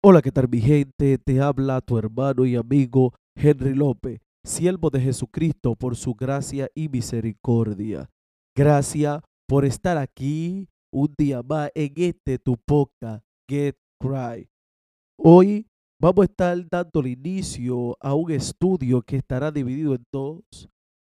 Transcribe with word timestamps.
Hola, 0.00 0.22
¿qué 0.22 0.30
tal 0.30 0.48
mi 0.48 0.60
gente? 0.60 1.18
Te 1.18 1.40
habla 1.40 1.80
tu 1.80 1.98
hermano 1.98 2.46
y 2.46 2.54
amigo 2.54 3.14
Henry 3.34 3.74
López, 3.74 4.20
siervo 4.44 4.90
de 4.90 5.00
Jesucristo 5.00 5.74
por 5.74 5.96
su 5.96 6.14
gracia 6.14 6.68
y 6.72 6.88
misericordia. 6.88 8.08
Gracias 8.56 9.20
por 9.48 9.64
estar 9.64 9.98
aquí 9.98 10.68
un 10.92 11.12
día 11.18 11.42
más 11.42 11.72
en 11.74 11.92
este 11.96 12.38
tu 12.38 12.56
podcast, 12.64 13.24
Get 13.50 13.74
Cry. 14.00 14.48
Hoy 15.18 15.66
vamos 16.00 16.22
a 16.22 16.26
estar 16.26 16.56
dando 16.70 17.00
el 17.00 17.08
inicio 17.08 17.96
a 17.98 18.14
un 18.14 18.30
estudio 18.30 19.02
que 19.02 19.16
estará 19.16 19.50
dividido 19.50 19.96
en 19.96 20.04
dos. 20.12 20.44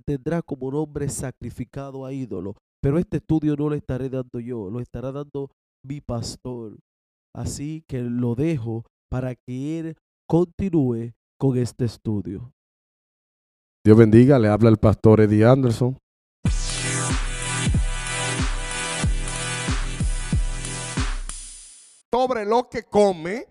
Tendrá 0.04 0.42
como 0.42 0.72
nombre 0.72 1.08
sacrificado 1.10 2.08
a 2.08 2.12
ídolo, 2.12 2.56
pero 2.82 2.98
este 2.98 3.18
estudio 3.18 3.56
no 3.56 3.70
lo 3.70 3.76
estaré 3.76 4.10
dando 4.10 4.40
yo, 4.40 4.68
lo 4.68 4.80
estará 4.80 5.12
dando 5.12 5.52
mi 5.86 6.02
pastor. 6.02 6.76
Así 7.34 7.84
que 7.88 8.02
lo 8.02 8.36
dejo 8.36 8.86
para 9.10 9.36
que 9.36 9.80
él 9.80 9.98
continúe 10.28 11.14
con 11.38 11.58
este 11.58 11.86
estudio. 11.86 12.54
Dios 13.84 13.98
bendiga, 13.98 14.38
le 14.38 14.50
habla 14.50 14.70
el 14.70 14.78
pastor 14.78 15.22
Eddie 15.22 15.46
Anderson. 15.46 15.98
Sobre 22.12 22.46
lo 22.46 22.68
que 22.70 22.84
come, 22.84 23.48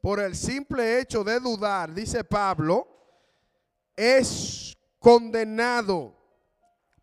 por 0.00 0.20
el 0.20 0.34
simple 0.34 1.00
hecho 1.00 1.22
de 1.24 1.40
dudar, 1.40 1.92
dice 1.92 2.24
Pablo, 2.24 2.88
es 3.96 4.76
condenado. 4.98 6.14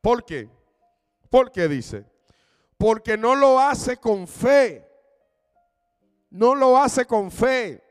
¿Por 0.01 0.25
qué? 0.25 0.49
¿Por 1.29 1.51
qué 1.51 1.67
dice? 1.67 2.05
Porque 2.77 3.17
no 3.17 3.35
lo 3.35 3.59
hace 3.59 3.97
con 3.97 4.27
fe. 4.27 4.90
No 6.31 6.55
lo 6.55 6.77
hace 6.77 7.05
con 7.05 7.29
fe. 7.29 7.83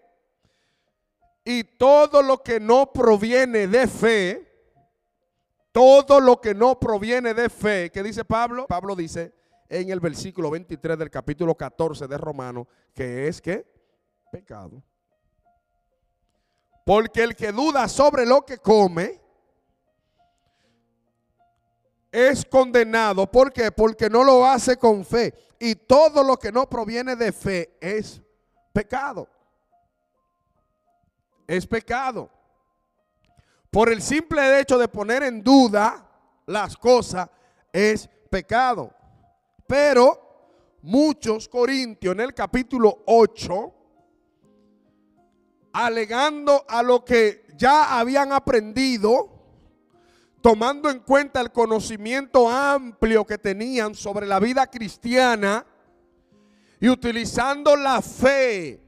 Y 1.44 1.62
todo 1.62 2.22
lo 2.22 2.42
que 2.42 2.58
no 2.58 2.92
proviene 2.92 3.66
de 3.66 3.86
fe, 3.86 4.46
todo 5.72 6.20
lo 6.20 6.40
que 6.40 6.54
no 6.54 6.78
proviene 6.78 7.32
de 7.32 7.48
fe, 7.48 7.90
¿qué 7.92 8.02
dice 8.02 8.24
Pablo? 8.24 8.66
Pablo 8.66 8.96
dice 8.96 9.32
en 9.68 9.90
el 9.90 10.00
versículo 10.00 10.50
23 10.50 10.98
del 10.98 11.10
capítulo 11.10 11.54
14 11.54 12.08
de 12.08 12.18
Romanos, 12.18 12.66
que 12.92 13.28
es 13.28 13.40
que 13.40 13.64
pecado. 14.32 14.82
Porque 16.84 17.22
el 17.22 17.36
que 17.36 17.52
duda 17.52 17.88
sobre 17.88 18.26
lo 18.26 18.44
que 18.44 18.58
come 18.58 19.20
es 22.10 22.44
condenado. 22.44 23.30
¿Por 23.30 23.52
qué? 23.52 23.70
Porque 23.70 24.10
no 24.10 24.24
lo 24.24 24.44
hace 24.44 24.76
con 24.76 25.04
fe. 25.04 25.34
Y 25.58 25.74
todo 25.74 26.24
lo 26.24 26.36
que 26.36 26.50
no 26.50 26.68
proviene 26.68 27.14
de 27.14 27.32
fe 27.32 27.76
es 27.80 28.22
pecado. 28.72 29.28
Es 31.46 31.66
pecado. 31.66 32.30
Por 33.70 33.92
el 33.92 34.02
simple 34.02 34.60
hecho 34.60 34.78
de 34.78 34.88
poner 34.88 35.22
en 35.22 35.42
duda 35.42 36.06
las 36.46 36.76
cosas 36.76 37.28
es 37.72 38.08
pecado. 38.28 38.92
Pero 39.66 40.30
muchos 40.82 41.48
corintios 41.48 42.14
en 42.14 42.20
el 42.20 42.34
capítulo 42.34 43.02
8, 43.06 43.74
alegando 45.72 46.64
a 46.68 46.82
lo 46.82 47.04
que 47.04 47.46
ya 47.56 47.98
habían 47.98 48.32
aprendido, 48.32 49.28
tomando 50.40 50.90
en 50.90 51.00
cuenta 51.00 51.40
el 51.40 51.52
conocimiento 51.52 52.48
amplio 52.48 53.24
que 53.24 53.38
tenían 53.38 53.94
sobre 53.94 54.26
la 54.26 54.40
vida 54.40 54.66
cristiana 54.66 55.64
y 56.80 56.88
utilizando 56.88 57.76
la 57.76 58.00
fe 58.00 58.82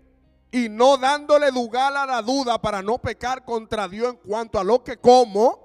y 0.51 0.69
no 0.69 0.97
dándole 0.97 1.51
lugar 1.53 1.95
a 1.95 2.07
la 2.07 2.23
duda 2.23 2.61
para 2.61 2.83
no 2.83 2.99
pecar 2.99 3.45
contra 3.45 3.87
Dios 3.87 4.15
en 4.15 4.17
cuanto 4.17 4.59
a 4.59 4.65
lo 4.65 4.83
que 4.83 4.97
como, 4.97 5.61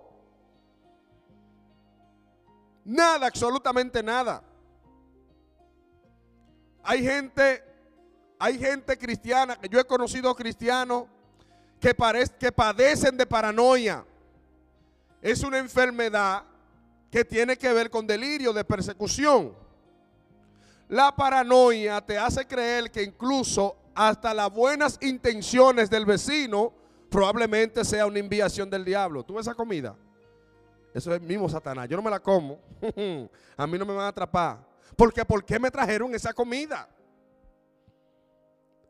nada, 2.84 3.28
absolutamente 3.28 4.04
nada. 4.04 4.44
Hay 6.84 7.04
gente, 7.04 7.64
hay 8.40 8.58
gente 8.60 8.98
cristiana, 8.98 9.58
que 9.58 9.70
yo 9.70 9.80
he 9.80 9.86
conocido 9.86 10.36
cristianos 10.36 11.06
que, 11.80 11.96
que 12.40 12.52
padecen 12.52 13.18
de 13.18 13.26
paranoia. 13.26 14.06
Es 15.22 15.44
una 15.44 15.58
enfermedad 15.58 16.44
que 17.10 17.26
tiene 17.26 17.58
que 17.58 17.72
ver 17.72 17.90
con 17.90 18.06
delirio 18.06 18.52
de 18.52 18.64
persecución. 18.64 19.67
La 20.90 21.16
paranoia 21.16 22.00
te 22.02 22.18
hace 22.18 22.46
creer 22.48 22.90
que 22.92 23.04
incluso 23.04 23.76
hasta 23.94 24.34
las 24.34 24.52
buenas 24.52 24.98
intenciones 25.02 25.90
del 25.90 26.06
vecino 26.06 26.72
probablemente 27.10 27.84
sea 27.84 28.06
una 28.06 28.20
enviación 28.20 28.70
del 28.70 28.86
diablo. 28.86 29.24
¿Tú 29.24 29.34
ves 29.34 29.48
esa 29.48 29.56
comida? 29.56 29.96
Eso 30.94 31.14
es 31.14 31.22
mismo 31.22 31.50
Satanás. 31.50 31.90
Yo 31.90 31.98
no 31.98 32.04
me 32.04 32.10
la 32.10 32.20
como. 32.20 32.60
a 33.58 33.68
mí 33.68 33.78
no 33.78 33.86
me 33.86 33.94
van 33.94 34.06
a 34.06 34.08
atrapar. 34.10 34.60
Porque 34.96 35.26
¿por 35.26 35.44
qué 35.44 35.60
me 35.60 35.70
trajeron 35.70 36.14
esa 36.16 36.34
comida? 36.34 36.88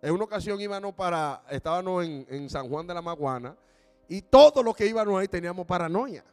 En 0.02 0.14
una 0.14 0.26
ocasión 0.26 0.62
íbamos 0.62 0.94
para, 0.94 1.44
estábamos 1.50 2.06
en, 2.06 2.26
en 2.30 2.50
San 2.50 2.70
Juan 2.70 2.86
de 2.86 2.94
la 2.94 3.02
Maguana 3.02 3.56
y 4.08 4.22
todos 4.22 4.64
los 4.64 4.76
que 4.76 4.86
íbamos 4.86 5.20
ahí 5.20 5.28
teníamos 5.28 5.66
paranoia. 5.66 6.24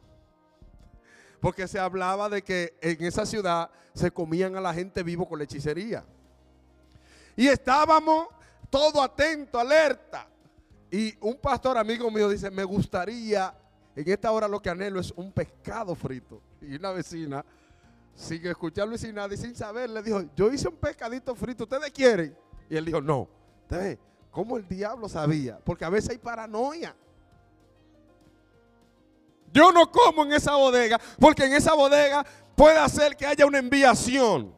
Porque 1.39 1.67
se 1.67 1.79
hablaba 1.79 2.29
de 2.29 2.41
que 2.41 2.77
en 2.81 3.03
esa 3.03 3.25
ciudad 3.25 3.69
se 3.93 4.11
comían 4.11 4.55
a 4.55 4.61
la 4.61 4.73
gente 4.73 5.03
vivo 5.03 5.27
con 5.27 5.39
la 5.39 5.45
hechicería. 5.45 6.03
Y 7.35 7.47
estábamos 7.47 8.27
todo 8.69 9.01
atento, 9.01 9.59
alerta. 9.59 10.27
Y 10.91 11.15
un 11.19 11.35
pastor 11.35 11.77
amigo 11.77 12.09
mío 12.09 12.29
dice, 12.29 12.49
me 12.49 12.63
gustaría, 12.63 13.53
en 13.95 14.09
esta 14.09 14.31
hora 14.31 14.47
lo 14.47 14.61
que 14.61 14.69
anhelo 14.69 14.99
es 14.99 15.11
un 15.15 15.31
pescado 15.31 15.95
frito. 15.95 16.41
Y 16.61 16.75
una 16.75 16.91
vecina, 16.91 17.43
sin 18.13 18.45
escucharlo 18.47 18.95
y 18.95 18.97
sin 18.97 19.15
nada, 19.15 19.33
y 19.33 19.37
sin 19.37 19.55
saber, 19.55 19.89
le 19.89 20.01
dijo, 20.01 20.23
yo 20.35 20.51
hice 20.51 20.67
un 20.67 20.75
pescadito 20.75 21.35
frito, 21.35 21.63
¿ustedes 21.63 21.91
quieren? 21.91 22.35
Y 22.69 22.77
él 22.77 22.85
dijo, 22.85 23.01
no. 23.01 23.27
¿Ustedes 23.63 23.97
cómo 24.31 24.57
el 24.57 24.67
diablo 24.67 25.09
sabía? 25.09 25.59
Porque 25.63 25.85
a 25.85 25.89
veces 25.89 26.11
hay 26.11 26.17
paranoia. 26.17 26.95
Yo 29.55 29.71
no 29.71 29.89
como 29.89 30.23
en 30.23 30.33
esa 30.33 30.53
bodega, 30.57 30.99
porque 31.17 31.45
en 31.45 31.53
esa 31.53 31.73
bodega 31.73 32.25
puede 32.57 32.77
hacer 32.77 33.15
que 33.15 33.25
haya 33.25 33.45
una 33.45 33.57
enviación. 33.57 34.53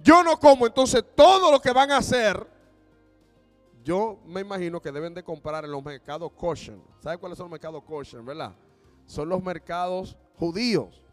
Yo 0.00 0.24
no 0.24 0.36
como, 0.36 0.66
entonces 0.66 1.04
todo 1.14 1.52
lo 1.52 1.60
que 1.60 1.70
van 1.70 1.92
a 1.92 1.98
hacer, 1.98 2.44
yo 3.84 4.18
me 4.26 4.40
imagino 4.40 4.82
que 4.82 4.90
deben 4.90 5.14
de 5.14 5.22
comprar 5.22 5.64
en 5.64 5.70
los 5.70 5.84
mercados 5.84 6.32
kosher. 6.32 6.76
¿Sabe 6.98 7.18
cuáles 7.18 7.38
son 7.38 7.44
los 7.44 7.52
mercados 7.52 7.84
kosher, 7.84 8.20
verdad? 8.20 8.52
Son 9.06 9.28
los 9.28 9.40
mercados 9.40 10.16
judíos. 10.36 11.04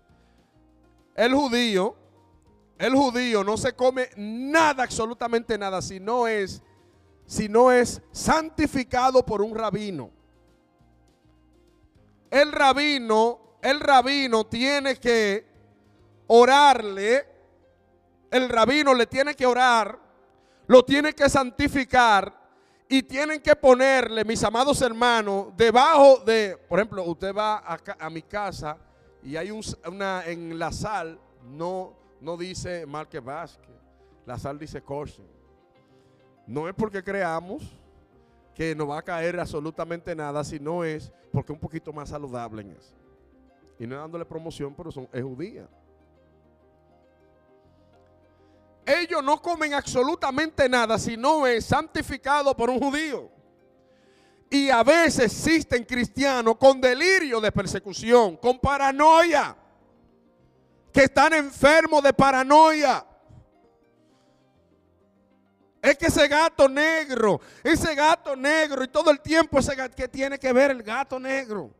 El 1.13 1.35
judío, 1.35 1.95
el 2.79 2.95
judío 2.95 3.43
no 3.43 3.57
se 3.57 3.73
come 3.73 4.09
nada, 4.17 4.81
absolutamente 4.81 5.55
nada, 5.55 5.83
si 5.83 5.99
no 5.99 6.27
es, 6.27 6.63
si 7.27 7.47
no 7.47 7.71
es 7.71 8.01
santificado 8.11 9.23
por 9.23 9.43
un 9.43 9.53
rabino 9.53 10.17
el 12.31 12.51
rabino, 12.51 13.57
el 13.61 13.79
rabino 13.79 14.45
tiene 14.45 14.95
que 14.95 15.45
orarle, 16.27 17.25
el 18.31 18.49
rabino 18.49 18.93
le 18.93 19.07
tiene 19.07 19.35
que 19.35 19.45
orar, 19.45 19.97
lo 20.67 20.85
tiene 20.85 21.13
que 21.13 21.27
santificar 21.29 22.33
y 22.87 23.03
tienen 23.03 23.41
que 23.41 23.55
ponerle, 23.55 24.23
mis 24.25 24.43
amados 24.43 24.81
hermanos, 24.81 25.47
debajo 25.55 26.17
de, 26.25 26.57
por 26.67 26.79
ejemplo, 26.79 27.03
usted 27.03 27.35
va 27.35 27.57
a, 27.57 28.09
mi 28.09 28.21
casa 28.23 28.77
y 29.23 29.35
hay 29.35 29.51
una, 29.51 30.25
en 30.25 30.57
la 30.57 30.71
sal, 30.71 31.19
no, 31.43 31.93
no 32.21 32.37
dice 32.37 32.85
Marque 32.85 33.19
Vázquez, 33.19 33.75
la 34.25 34.37
sal 34.37 34.57
dice 34.57 34.81
Corsen. 34.81 35.27
No 36.47 36.67
es 36.67 36.73
porque 36.73 37.03
creamos 37.03 37.61
que 38.59 38.75
no 38.75 38.87
va 38.87 38.97
a 38.97 39.01
caer 39.01 39.39
absolutamente 39.39 40.13
nada, 40.13 40.43
si 40.43 40.59
no 40.59 40.83
es 40.83 41.13
porque 41.31 41.53
un 41.53 41.59
poquito 41.59 41.93
más 41.93 42.09
saludable 42.09 42.61
en 42.61 42.71
eso. 42.71 42.93
Y 43.79 43.87
no 43.87 43.95
dándole 43.95 44.25
promoción, 44.25 44.75
pero 44.75 44.91
son, 44.91 45.07
es 45.13 45.23
judía. 45.23 45.65
Ellos 48.85 49.23
no 49.23 49.41
comen 49.41 49.73
absolutamente 49.73 50.67
nada 50.67 50.99
si 50.99 51.15
no 51.15 51.47
es 51.47 51.63
santificado 51.63 52.53
por 52.53 52.69
un 52.69 52.81
judío. 52.81 53.29
Y 54.49 54.69
a 54.69 54.83
veces 54.83 55.27
existen 55.27 55.85
cristianos 55.85 56.57
con 56.57 56.81
delirio 56.81 57.39
de 57.39 57.53
persecución, 57.53 58.35
con 58.35 58.59
paranoia, 58.59 59.55
que 60.91 61.03
están 61.03 61.31
enfermos 61.31 62.03
de 62.03 62.11
paranoia. 62.11 63.05
Es 65.81 65.97
que 65.97 66.07
ese 66.07 66.27
gato 66.27 66.67
negro, 66.67 67.39
ese 67.63 67.95
gato 67.95 68.35
negro 68.35 68.83
y 68.83 68.87
todo 68.87 69.11
el 69.11 69.21
tiempo 69.21 69.59
ese 69.59 69.75
gato, 69.75 69.95
¿qué 69.95 70.07
tiene 70.07 70.37
que 70.37 70.51
ver 70.51 70.71
el 70.71 70.83
gato 70.83 71.19
negro? 71.19 71.73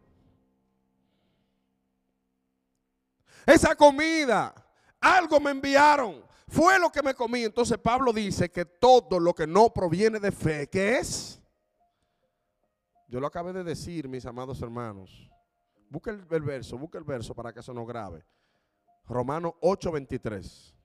Esa 3.45 3.75
comida, 3.75 4.53
algo 5.01 5.39
me 5.39 5.51
enviaron, 5.51 6.23
fue 6.47 6.79
lo 6.79 6.91
que 6.91 7.01
me 7.01 7.13
comí. 7.13 7.43
Entonces 7.43 7.77
Pablo 7.77 8.13
dice 8.13 8.49
que 8.49 8.65
todo 8.65 9.19
lo 9.19 9.33
que 9.33 9.47
no 9.47 9.73
proviene 9.73 10.19
de 10.19 10.31
fe, 10.31 10.67
¿qué 10.67 10.99
es? 10.99 11.41
Yo 13.07 13.19
lo 13.19 13.27
acabé 13.27 13.51
de 13.53 13.63
decir, 13.63 14.07
mis 14.07 14.25
amados 14.25 14.61
hermanos. 14.61 15.29
Busca 15.89 16.11
el, 16.11 16.41
verso, 16.43 16.77
busca 16.77 16.99
el 16.99 17.03
verso 17.03 17.33
para 17.33 17.51
que 17.51 17.59
eso 17.59 17.73
no 17.73 17.85
grabe. 17.85 18.23
Romanos 19.07 19.53
8:23. 19.61 20.75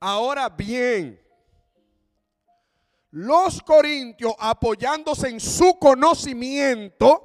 Ahora 0.00 0.48
bien, 0.48 1.20
los 3.10 3.62
corintios 3.62 4.34
apoyándose 4.38 5.28
en 5.28 5.40
su 5.40 5.78
conocimiento, 5.78 7.24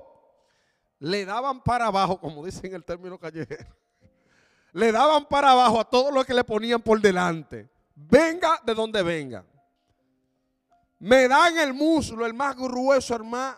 le 0.99 1.25
daban 1.25 1.61
para 1.61 1.87
abajo, 1.87 2.19
como 2.19 2.45
dicen 2.45 2.73
el 2.73 2.83
término 2.83 3.19
callejero, 3.19 3.75
le 4.71 4.91
daban 4.91 5.25
para 5.25 5.51
abajo 5.51 5.79
a 5.79 5.89
todo 5.89 6.09
lo 6.09 6.23
que 6.23 6.33
le 6.33 6.43
ponían 6.43 6.81
por 6.81 6.99
delante. 6.99 7.69
Venga 7.95 8.59
de 8.65 8.73
donde 8.73 9.03
venga. 9.03 9.45
Me 10.99 11.27
dan 11.27 11.57
el 11.57 11.73
muslo, 11.73 12.25
el 12.25 12.33
más 12.33 12.55
grueso, 12.55 13.15
el 13.15 13.23
más, 13.25 13.57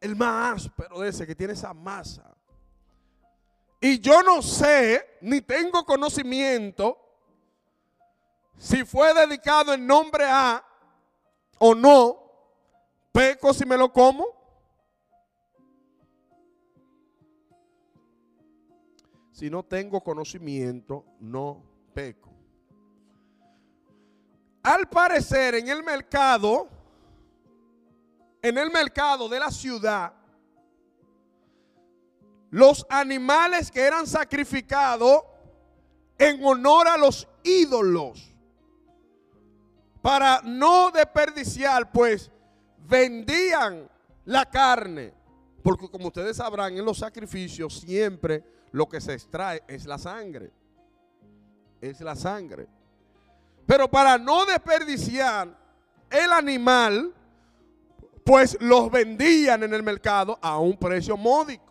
el 0.00 0.14
más 0.14 0.54
áspero 0.54 1.00
de 1.00 1.08
ese 1.08 1.26
que 1.26 1.34
tiene 1.34 1.52
esa 1.52 1.74
masa. 1.74 2.35
Y 3.80 4.00
yo 4.00 4.22
no 4.22 4.42
sé, 4.42 5.18
ni 5.20 5.40
tengo 5.40 5.84
conocimiento, 5.84 6.98
si 8.58 8.84
fue 8.84 9.12
dedicado 9.12 9.74
en 9.74 9.86
nombre 9.86 10.24
a 10.24 10.64
o 11.58 11.74
no, 11.74 12.18
peco 13.12 13.52
si 13.52 13.66
me 13.66 13.76
lo 13.76 13.92
como. 13.92 14.26
Si 19.30 19.50
no 19.50 19.62
tengo 19.62 20.02
conocimiento, 20.02 21.04
no 21.20 21.62
peco. 21.92 22.32
Al 24.62 24.88
parecer 24.88 25.56
en 25.56 25.68
el 25.68 25.82
mercado, 25.82 26.68
en 28.40 28.56
el 28.56 28.70
mercado 28.70 29.28
de 29.28 29.38
la 29.38 29.50
ciudad, 29.50 30.15
los 32.50 32.86
animales 32.88 33.70
que 33.70 33.80
eran 33.80 34.06
sacrificados 34.06 35.22
en 36.18 36.44
honor 36.44 36.88
a 36.88 36.96
los 36.96 37.28
ídolos, 37.42 38.32
para 40.00 40.40
no 40.44 40.90
desperdiciar, 40.92 41.90
pues 41.90 42.30
vendían 42.88 43.90
la 44.24 44.48
carne, 44.48 45.12
porque 45.62 45.88
como 45.88 46.06
ustedes 46.06 46.36
sabrán, 46.36 46.76
en 46.76 46.84
los 46.84 46.98
sacrificios 46.98 47.80
siempre 47.80 48.44
lo 48.70 48.88
que 48.88 49.00
se 49.00 49.14
extrae 49.14 49.62
es 49.66 49.84
la 49.84 49.98
sangre, 49.98 50.52
es 51.80 52.00
la 52.00 52.14
sangre. 52.14 52.68
Pero 53.66 53.90
para 53.90 54.16
no 54.16 54.46
desperdiciar 54.46 55.48
el 56.08 56.32
animal, 56.32 57.12
pues 58.24 58.56
los 58.60 58.90
vendían 58.90 59.64
en 59.64 59.74
el 59.74 59.82
mercado 59.82 60.38
a 60.40 60.58
un 60.58 60.76
precio 60.76 61.16
módico. 61.16 61.65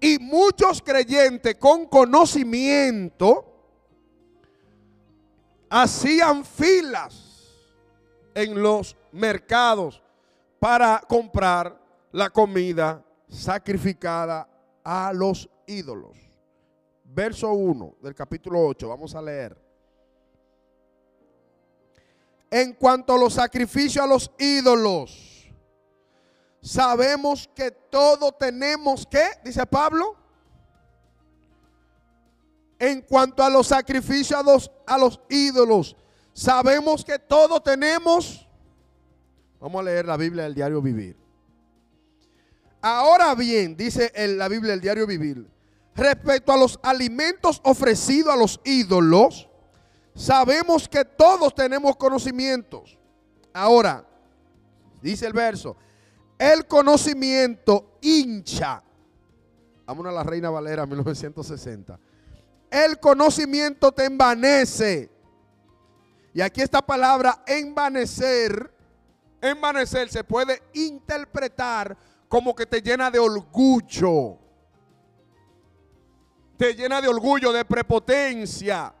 Y 0.00 0.18
muchos 0.18 0.82
creyentes 0.82 1.56
con 1.56 1.86
conocimiento 1.86 3.52
hacían 5.68 6.44
filas 6.44 7.26
en 8.34 8.62
los 8.62 8.96
mercados 9.12 10.02
para 10.58 11.02
comprar 11.08 11.80
la 12.12 12.30
comida 12.30 13.04
sacrificada 13.28 14.48
a 14.84 15.12
los 15.12 15.48
ídolos. 15.66 16.16
Verso 17.04 17.52
1 17.52 17.96
del 18.02 18.14
capítulo 18.14 18.64
8, 18.66 18.88
vamos 18.88 19.14
a 19.14 19.22
leer. 19.22 19.56
En 22.50 22.74
cuanto 22.74 23.14
a 23.14 23.18
los 23.18 23.34
sacrificios 23.34 24.04
a 24.04 24.06
los 24.06 24.30
ídolos, 24.38 25.25
sabemos 26.66 27.48
que 27.54 27.70
todo 27.70 28.32
tenemos 28.32 29.06
que, 29.06 29.22
dice 29.44 29.64
Pablo, 29.66 30.16
en 32.76 33.02
cuanto 33.02 33.44
a 33.44 33.48
los 33.48 33.68
sacrificios 33.68 34.38
a 34.38 34.42
los, 34.42 34.70
a 34.84 34.98
los 34.98 35.20
ídolos, 35.30 35.94
sabemos 36.32 37.04
que 37.04 37.20
todo 37.20 37.62
tenemos. 37.62 38.48
Vamos 39.60 39.80
a 39.80 39.84
leer 39.84 40.06
la 40.06 40.16
Biblia 40.16 40.42
del 40.42 40.54
diario 40.56 40.82
vivir. 40.82 41.16
Ahora 42.82 43.32
bien, 43.36 43.76
dice 43.76 44.10
en 44.16 44.36
la 44.36 44.48
Biblia 44.48 44.72
del 44.72 44.80
diario 44.80 45.06
vivir, 45.06 45.48
respecto 45.94 46.52
a 46.52 46.56
los 46.56 46.80
alimentos 46.82 47.60
ofrecidos 47.62 48.34
a 48.34 48.36
los 48.36 48.60
ídolos, 48.64 49.48
sabemos 50.16 50.88
que 50.88 51.04
todos 51.04 51.54
tenemos 51.54 51.94
conocimientos. 51.94 52.98
Ahora, 53.52 54.04
dice 55.00 55.26
el 55.26 55.32
verso, 55.32 55.76
el 56.38 56.66
conocimiento 56.66 57.98
hincha. 58.00 58.82
Vámonos 59.86 60.10
a 60.10 60.14
la 60.14 60.22
Reina 60.24 60.50
Valera 60.50 60.86
1960 60.86 61.98
el 62.70 62.98
conocimiento 62.98 63.92
te 63.92 64.04
envanece. 64.04 65.10
Y 66.34 66.40
aquí 66.40 66.60
esta 66.60 66.82
palabra 66.82 67.42
envanecer, 67.46 68.70
envanecer 69.40 70.10
se 70.10 70.22
puede 70.24 70.62
interpretar 70.74 71.96
como 72.28 72.54
que 72.54 72.66
te 72.66 72.82
llena 72.82 73.10
de 73.10 73.18
orgullo. 73.18 74.38
Te 76.58 76.74
llena 76.74 77.00
de 77.00 77.08
orgullo, 77.08 77.52
de 77.52 77.64
prepotencia, 77.64 78.92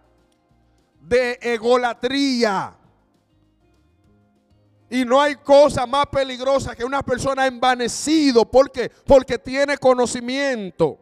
de 1.00 1.38
egolatría. 1.42 2.75
Y 4.88 5.04
no 5.04 5.20
hay 5.20 5.34
cosa 5.36 5.86
más 5.86 6.06
peligrosa 6.06 6.74
que 6.74 6.84
una 6.84 7.02
persona 7.02 7.46
envanecido. 7.46 8.44
¿Por 8.44 8.70
qué? 8.70 8.90
Porque 9.04 9.38
tiene 9.38 9.76
conocimiento. 9.78 10.98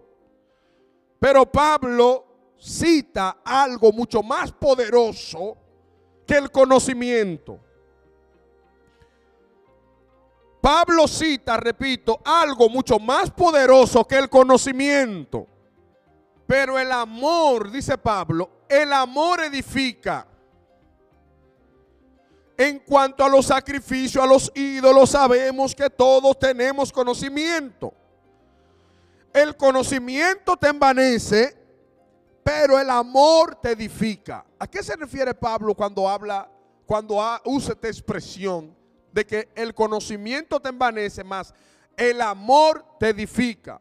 Pero 1.19 1.51
Pablo 1.51 2.55
cita 2.59 3.39
algo 3.45 3.93
mucho 3.93 4.23
más 4.23 4.53
poderoso 4.53 5.57
que 6.27 6.37
el 6.37 6.51
conocimiento. 6.51 7.61
Pablo 10.61 11.07
cita, 11.07 11.59
repito, 11.59 12.21
algo 12.25 12.71
mucho 12.71 12.99
más 12.99 13.31
poderoso 13.31 14.05
que 14.07 14.17
el 14.17 14.31
conocimiento. 14.31 15.47
Pero 16.47 16.79
el 16.79 16.91
amor, 16.91 17.71
dice 17.71 17.99
Pablo, 17.99 18.51
el 18.67 18.91
amor 18.95 19.43
edifica. 19.43 20.27
En 22.57 22.79
cuanto 22.79 23.25
a 23.25 23.29
los 23.29 23.47
sacrificios 23.47 24.23
a 24.23 24.27
los 24.27 24.53
ídolos, 24.55 25.11
sabemos 25.11 25.75
que 25.75 25.91
todos 25.91 26.39
tenemos 26.39 26.93
conocimiento. 26.93 27.93
El 29.33 29.57
conocimiento 29.57 30.57
te 30.57 30.69
envanece, 30.69 31.57
pero 32.45 32.79
el 32.79 32.89
amor 32.91 33.57
te 33.57 33.73
edifica. 33.73 34.47
¿A 34.59 34.69
qué 34.69 34.83
se 34.83 34.95
refiere 34.95 35.35
Pablo 35.35 35.75
cuando 35.75 36.09
habla, 36.09 36.49
cuando 36.87 37.17
usa 37.45 37.75
esta 37.75 37.89
expresión 37.89 38.73
de 39.13 39.27
que 39.27 39.49
el 39.57 39.75
conocimiento 39.75 40.61
te 40.61 40.69
envanece 40.69 41.25
más, 41.25 41.53
el 41.97 42.21
amor 42.21 42.85
te 43.01 43.09
edifica? 43.09 43.81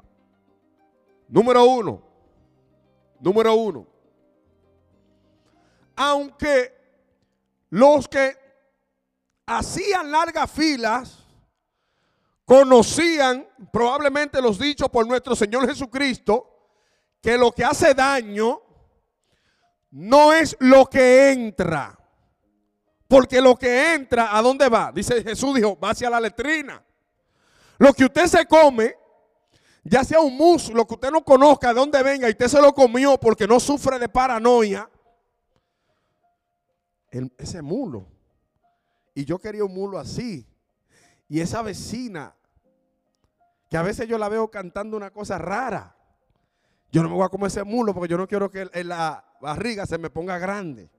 Número 1.27 1.63
uno, 1.63 2.01
número 3.19 3.53
uno. 3.53 3.85
Aunque 5.95 6.73
los 7.69 8.07
que 8.07 8.42
hacían 9.45 10.11
largas 10.11 10.49
filas 10.51 11.23
conocían 12.45 13.47
probablemente 13.71 14.41
los 14.41 14.59
dichos 14.59 14.89
por 14.89 15.07
nuestro 15.07 15.35
Señor 15.35 15.67
Jesucristo, 15.67 16.49
que 17.21 17.37
lo 17.37 17.51
que 17.51 17.63
hace 17.63 17.93
daño 17.93 18.61
no 19.91 20.33
es 20.33 20.55
lo 20.59 20.85
que 20.87 21.31
entra. 21.31 21.97
Porque 23.07 23.41
lo 23.41 23.55
que 23.55 23.93
entra, 23.93 24.35
¿a 24.35 24.41
dónde 24.41 24.67
va? 24.67 24.91
Dice 24.91 25.23
Jesús 25.23 25.55
dijo, 25.55 25.77
va 25.79 25.91
hacia 25.91 26.09
la 26.09 26.19
letrina. 26.19 26.83
Lo 27.77 27.93
que 27.93 28.05
usted 28.05 28.27
se 28.27 28.45
come, 28.45 28.95
ya 29.83 30.03
sea 30.03 30.19
un 30.19 30.35
muslo 30.35 30.85
que 30.87 30.95
usted 30.95 31.11
no 31.11 31.23
conozca 31.23 31.69
de 31.69 31.75
dónde 31.75 32.01
venga 32.01 32.27
y 32.27 32.31
usted 32.31 32.47
se 32.47 32.61
lo 32.61 32.73
comió 32.73 33.19
porque 33.19 33.47
no 33.47 33.59
sufre 33.59 33.99
de 33.99 34.09
paranoia, 34.09 34.89
ese 37.37 37.61
mulo. 37.61 38.12
Y 39.13 39.25
yo 39.25 39.39
quería 39.39 39.63
un 39.63 39.73
mulo 39.73 39.99
así. 39.99 40.47
Y 41.27 41.39
esa 41.39 41.61
vecina, 41.61 42.35
que 43.69 43.77
a 43.77 43.81
veces 43.81 44.07
yo 44.07 44.17
la 44.17 44.29
veo 44.29 44.49
cantando 44.49 44.97
una 44.97 45.11
cosa 45.11 45.37
rara. 45.37 45.95
Yo 46.91 47.01
no 47.01 47.09
me 47.09 47.15
voy 47.15 47.25
a 47.25 47.29
comer 47.29 47.47
ese 47.47 47.63
mulo 47.63 47.93
porque 47.93 48.09
yo 48.09 48.17
no 48.17 48.27
quiero 48.27 48.49
que 48.49 48.69
la 48.83 49.25
barriga 49.41 49.85
se 49.85 49.97
me 49.97 50.09
ponga 50.09 50.37
grande. 50.37 50.89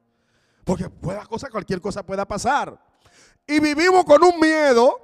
Porque 0.65 0.89
pueda 0.89 1.25
cosa, 1.27 1.51
cualquier 1.51 1.81
cosa 1.81 2.05
pueda 2.05 2.25
pasar. 2.27 2.79
Y 3.47 3.61
vivimos 3.61 4.05
con 4.05 4.23
un 4.25 4.41
miedo 4.41 5.01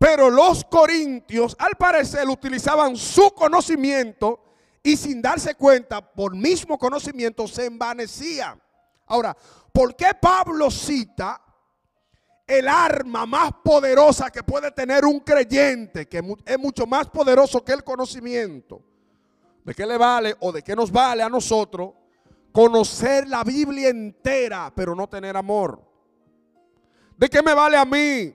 Pero 0.00 0.30
los 0.30 0.64
corintios, 0.64 1.54
al 1.58 1.76
parecer, 1.76 2.26
utilizaban 2.26 2.96
su 2.96 3.32
conocimiento 3.34 4.42
y 4.82 4.96
sin 4.96 5.20
darse 5.20 5.54
cuenta, 5.56 6.00
por 6.00 6.34
mismo 6.34 6.78
conocimiento, 6.78 7.46
se 7.46 7.66
envanecían. 7.66 8.58
Ahora, 9.04 9.36
¿por 9.70 9.94
qué 9.94 10.12
Pablo 10.18 10.70
cita 10.70 11.38
el 12.50 12.66
arma 12.68 13.26
más 13.26 13.52
poderosa 13.62 14.30
que 14.30 14.42
puede 14.42 14.70
tener 14.72 15.04
un 15.04 15.20
creyente, 15.20 16.06
que 16.06 16.22
es 16.44 16.58
mucho 16.58 16.86
más 16.86 17.08
poderoso 17.08 17.64
que 17.64 17.72
el 17.72 17.84
conocimiento? 17.84 18.82
¿De 19.64 19.74
qué 19.74 19.86
le 19.86 19.96
vale 19.96 20.34
o 20.40 20.50
de 20.50 20.62
qué 20.62 20.74
nos 20.74 20.90
vale 20.90 21.22
a 21.22 21.28
nosotros 21.28 21.92
conocer 22.50 23.28
la 23.28 23.44
Biblia 23.44 23.88
entera, 23.88 24.72
pero 24.74 24.94
no 24.94 25.08
tener 25.08 25.36
amor? 25.36 25.80
¿De 27.16 27.28
qué 27.28 27.42
me 27.42 27.54
vale 27.54 27.76
a 27.76 27.84
mí 27.84 28.34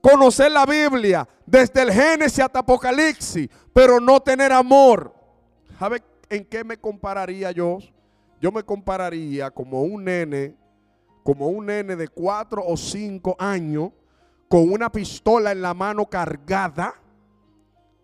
conocer 0.00 0.50
la 0.50 0.64
Biblia 0.64 1.28
desde 1.44 1.82
el 1.82 1.92
Génesis 1.92 2.40
hasta 2.40 2.60
Apocalipsis, 2.60 3.48
pero 3.72 4.00
no 4.00 4.20
tener 4.20 4.52
amor? 4.52 5.14
¿Sabe 5.78 6.02
en 6.30 6.44
qué 6.44 6.64
me 6.64 6.78
compararía 6.78 7.50
yo? 7.50 7.80
Yo 8.40 8.50
me 8.50 8.62
compararía 8.62 9.50
como 9.50 9.82
un 9.82 10.04
nene, 10.04 10.56
como 11.22 11.48
un 11.48 11.66
nene 11.66 11.96
de 11.96 12.08
cuatro 12.08 12.62
o 12.64 12.76
cinco 12.76 13.36
años, 13.38 13.90
con 14.48 14.70
una 14.70 14.90
pistola 14.90 15.52
en 15.52 15.62
la 15.62 15.74
mano 15.74 16.06
cargada, 16.06 16.94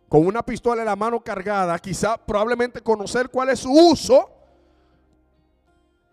con 0.08 0.26
una 0.26 0.42
pistola 0.42 0.82
en 0.82 0.86
la 0.86 0.96
mano 0.96 1.20
cargada, 1.20 1.78
quizá 1.78 2.16
probablemente 2.16 2.80
conocer 2.80 3.28
cuál 3.28 3.50
es 3.50 3.60
su 3.60 3.72
uso 3.72 4.30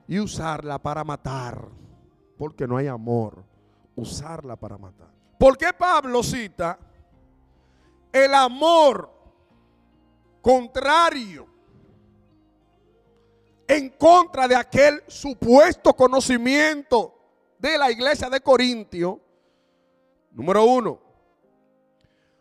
y 0.07 0.19
usarla 0.19 0.79
para 0.79 1.03
matar, 1.03 1.67
porque 2.37 2.67
no 2.67 2.77
hay 2.77 2.87
amor, 2.87 3.43
usarla 3.95 4.55
para 4.55 4.77
matar. 4.77 5.07
¿Por 5.39 5.57
qué 5.57 5.71
Pablo 5.73 6.23
cita 6.23 6.77
el 8.11 8.33
amor 8.33 9.09
contrario 10.41 11.54
en 13.67 13.89
contra 13.89 14.47
de 14.47 14.55
aquel 14.55 15.03
supuesto 15.07 15.93
conocimiento 15.93 17.17
de 17.57 17.77
la 17.77 17.91
iglesia 17.91 18.29
de 18.29 18.41
Corintio? 18.41 19.19
Número 20.31 20.65
uno, 20.65 20.99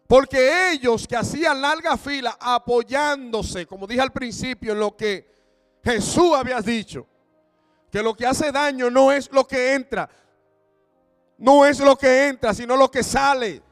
porque 0.07 0.73
ellos 0.73 1.07
que 1.07 1.17
hacían 1.17 1.61
larga 1.61 1.97
fila 1.97 2.37
apoyándose, 2.41 3.67
como 3.67 3.87
dije 3.87 4.01
al 4.01 4.13
principio, 4.13 4.73
en 4.73 4.81
lo 4.81 4.97
que 4.97 5.33
Jesús 5.83 6.35
había 6.35 6.61
dicho, 6.61 7.07
que 7.91 8.03
lo 8.03 8.15
que 8.15 8.27
hace 8.27 8.51
daño 8.51 8.91
no 8.91 9.13
es 9.13 9.31
lo 9.33 9.47
que 9.47 9.75
entra, 9.75 10.09
no 11.39 11.65
es 11.65 11.79
lo 11.81 11.97
que 11.97 12.29
entra, 12.29 12.55
sino 12.55 12.77
lo 12.77 12.91
que 12.91 13.03
sale. 13.03 13.63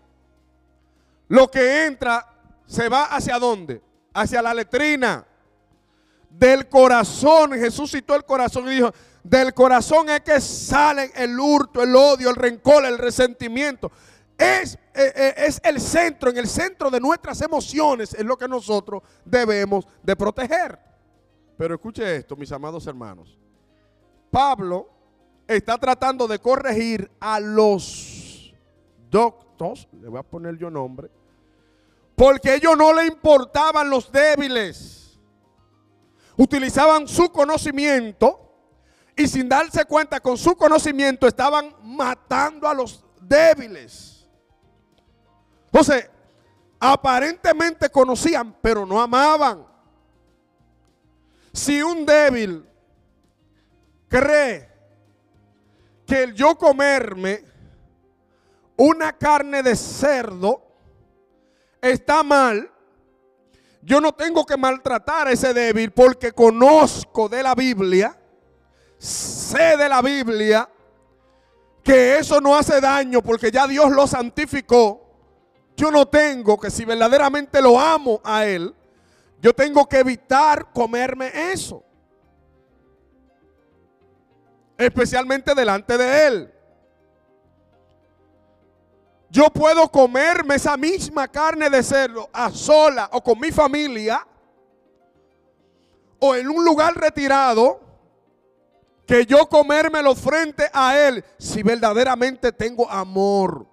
Lo 1.28 1.50
que 1.50 1.86
entra 1.86 2.28
se 2.66 2.88
va 2.88 3.04
hacia 3.04 3.38
dónde? 3.38 3.82
Hacia 4.12 4.42
la 4.42 4.52
letrina. 4.52 5.26
Del 6.32 6.68
corazón, 6.68 7.52
Jesús 7.52 7.90
citó 7.90 8.14
el 8.14 8.24
corazón 8.24 8.66
y 8.66 8.76
dijo, 8.76 8.92
del 9.22 9.54
corazón 9.54 10.08
es 10.08 10.22
que 10.22 10.40
sale 10.40 11.12
el 11.14 11.38
hurto, 11.38 11.82
el 11.82 11.94
odio, 11.94 12.30
el 12.30 12.36
rencor, 12.36 12.84
el 12.84 12.98
resentimiento. 12.98 13.92
Es, 14.36 14.74
eh, 14.94 15.12
eh, 15.14 15.34
es, 15.36 15.60
el 15.62 15.80
centro, 15.80 16.30
en 16.30 16.38
el 16.38 16.48
centro 16.48 16.90
de 16.90 16.98
nuestras 16.98 17.40
emociones 17.42 18.14
es 18.14 18.24
lo 18.24 18.36
que 18.36 18.48
nosotros 18.48 19.02
debemos 19.24 19.86
de 20.02 20.16
proteger. 20.16 20.78
Pero 21.56 21.74
escuche 21.74 22.16
esto, 22.16 22.34
mis 22.34 22.50
amados 22.50 22.86
hermanos. 22.86 23.38
Pablo 24.30 24.88
está 25.46 25.78
tratando 25.78 26.26
de 26.26 26.38
corregir 26.38 27.10
a 27.20 27.38
los 27.38 28.52
doctos, 29.10 29.86
le 30.00 30.08
voy 30.08 30.18
a 30.18 30.22
poner 30.22 30.56
yo 30.56 30.70
nombre, 30.70 31.10
porque 32.16 32.54
ellos 32.54 32.76
no 32.76 32.92
le 32.92 33.06
importaban 33.06 33.88
los 33.88 34.10
débiles. 34.10 35.01
Utilizaban 36.36 37.06
su 37.06 37.30
conocimiento 37.30 38.42
y 39.14 39.28
sin 39.28 39.48
darse 39.48 39.84
cuenta 39.84 40.20
con 40.20 40.36
su 40.36 40.56
conocimiento 40.56 41.26
estaban 41.26 41.74
matando 41.82 42.66
a 42.68 42.74
los 42.74 43.04
débiles. 43.20 44.26
Entonces, 45.66 46.10
aparentemente 46.80 47.90
conocían, 47.90 48.56
pero 48.60 48.86
no 48.86 49.00
amaban. 49.00 49.66
Si 51.52 51.82
un 51.82 52.06
débil 52.06 52.66
cree 54.08 54.68
que 56.06 56.22
el 56.22 56.34
yo 56.34 56.56
comerme 56.56 57.44
una 58.76 59.12
carne 59.12 59.62
de 59.62 59.76
cerdo 59.76 60.62
está 61.80 62.22
mal, 62.22 62.71
yo 63.82 64.00
no 64.00 64.12
tengo 64.12 64.46
que 64.46 64.56
maltratar 64.56 65.28
a 65.28 65.32
ese 65.32 65.52
débil 65.52 65.90
porque 65.92 66.32
conozco 66.32 67.28
de 67.28 67.42
la 67.42 67.54
Biblia, 67.54 68.18
sé 68.98 69.76
de 69.76 69.88
la 69.88 70.00
Biblia 70.00 70.68
que 71.82 72.18
eso 72.18 72.40
no 72.40 72.56
hace 72.56 72.80
daño 72.80 73.22
porque 73.22 73.50
ya 73.50 73.66
Dios 73.66 73.90
lo 73.90 74.06
santificó 74.06 75.02
yo 75.76 75.90
no 75.90 76.06
tengo 76.06 76.58
que 76.58 76.70
si 76.70 76.84
verdaderamente 76.84 77.60
lo 77.60 77.78
amo 77.78 78.20
a 78.24 78.44
Él, 78.46 78.74
yo 79.40 79.52
tengo 79.52 79.88
que 79.88 79.98
evitar 79.98 80.72
comerme 80.72 81.30
eso. 81.52 81.82
Especialmente 84.76 85.54
delante 85.54 85.96
de 85.98 86.26
Él. 86.26 86.54
Yo 89.32 89.48
puedo 89.48 89.88
comerme 89.90 90.56
esa 90.56 90.76
misma 90.76 91.26
carne 91.26 91.70
de 91.70 91.82
cerdo 91.82 92.28
a 92.34 92.50
sola 92.50 93.08
o 93.14 93.24
con 93.24 93.40
mi 93.40 93.50
familia 93.50 94.26
o 96.18 96.34
en 96.34 96.50
un 96.50 96.62
lugar 96.62 96.94
retirado 96.94 97.80
que 99.06 99.24
yo 99.24 99.48
comérmelo 99.48 100.14
frente 100.14 100.68
a 100.70 100.98
Él 100.98 101.24
si 101.38 101.62
verdaderamente 101.62 102.52
tengo 102.52 102.86
amor. 102.90 103.66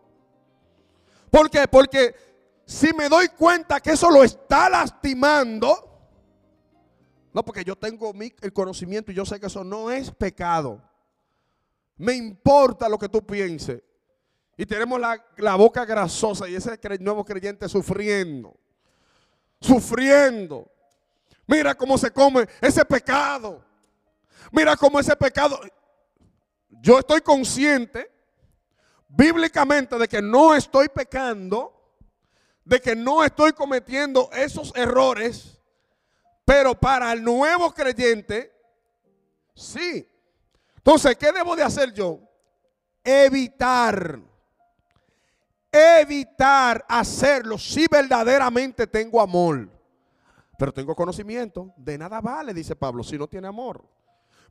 ¿Por 1.30 1.50
qué? 1.50 1.68
Porque 1.68 2.16
si 2.66 2.94
me 2.94 3.10
doy 3.10 3.28
cuenta 3.28 3.82
que 3.82 3.92
eso 3.92 4.10
lo 4.10 4.24
está 4.24 4.70
lastimando, 4.70 5.76
no, 7.34 7.44
porque 7.44 7.66
yo 7.66 7.76
tengo 7.76 8.14
el 8.40 8.54
conocimiento 8.54 9.12
y 9.12 9.16
yo 9.16 9.26
sé 9.26 9.42
que 9.42 9.48
eso 9.48 9.66
no 9.66 9.92
es 9.92 10.10
pecado. 10.10 10.82
Me 11.98 12.14
importa 12.14 12.88
lo 12.88 12.98
que 12.98 13.10
tú 13.10 13.22
pienses. 13.26 13.82
Y 14.60 14.66
tenemos 14.66 15.00
la, 15.00 15.26
la 15.38 15.56
boca 15.56 15.86
grasosa 15.86 16.46
y 16.50 16.54
ese 16.56 16.78
nuevo 17.00 17.24
creyente 17.24 17.70
sufriendo. 17.70 18.60
Sufriendo. 19.62 20.70
Mira 21.48 21.74
cómo 21.76 21.98
se 21.98 22.12
come 22.12 22.46
ese 22.60 22.84
pecado. 22.84 23.64
Mira 24.52 24.76
cómo 24.76 25.00
ese 25.00 25.16
pecado. 25.16 25.62
Yo 26.72 27.00
estoy 27.00 27.22
consciente 27.22 28.12
bíblicamente 29.08 29.98
de 29.98 30.10
que 30.10 30.22
no 30.22 30.54
estoy 30.54 30.90
pecando, 30.90 31.96
de 32.66 32.82
que 32.82 32.98
no 32.98 33.24
estoy 33.24 33.54
cometiendo 33.54 34.30
esos 34.34 34.74
errores, 34.76 35.58
pero 36.44 36.76
para 36.78 37.14
el 37.14 37.24
nuevo 37.24 37.74
creyente, 37.74 38.54
sí. 39.56 40.06
Entonces, 40.76 41.16
¿qué 41.16 41.32
debo 41.32 41.56
de 41.56 41.64
hacer 41.64 41.94
yo? 41.94 42.20
Evitar, 43.06 44.20
evitar 45.72 46.86
hacerlo 46.88 47.58
si 47.58 47.86
verdaderamente 47.90 48.88
tengo 48.88 49.22
amor. 49.22 49.70
Pero 50.58 50.74
tengo 50.74 50.96
conocimiento, 50.96 51.74
de 51.78 51.98
nada 51.98 52.20
vale, 52.20 52.54
dice 52.54 52.76
Pablo, 52.76 53.04
si 53.04 53.18
no 53.18 53.28
tiene 53.28 53.48
amor. 53.48 53.84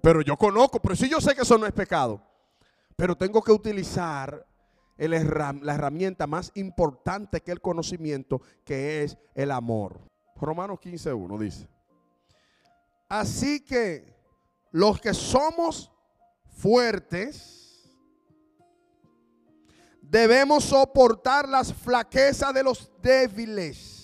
Pero 0.00 0.22
yo 0.22 0.36
conozco, 0.36 0.80
pero 0.80 0.96
si 0.96 1.08
yo 1.08 1.20
sé 1.20 1.34
que 1.34 1.42
eso 1.42 1.58
no 1.58 1.66
es 1.66 1.72
pecado. 1.72 2.22
Pero 2.96 3.16
tengo 3.16 3.42
que 3.42 3.52
utilizar 3.52 4.46
la 4.96 5.74
herramienta 5.74 6.26
más 6.26 6.50
importante 6.54 7.40
que 7.40 7.52
el 7.52 7.60
conocimiento, 7.60 8.40
que 8.64 9.02
es 9.02 9.18
el 9.34 9.50
amor. 9.50 10.00
Romanos 10.34 10.78
15.1 10.80 11.38
dice. 11.38 11.68
Así 13.08 13.64
que 13.64 14.16
los 14.70 15.00
que 15.00 15.14
somos 15.14 15.92
fuertes, 16.56 17.67
debemos 20.08 20.64
soportar 20.64 21.48
las 21.48 21.72
flaquezas 21.72 22.54
de 22.54 22.62
los 22.62 22.90
débiles 23.02 23.98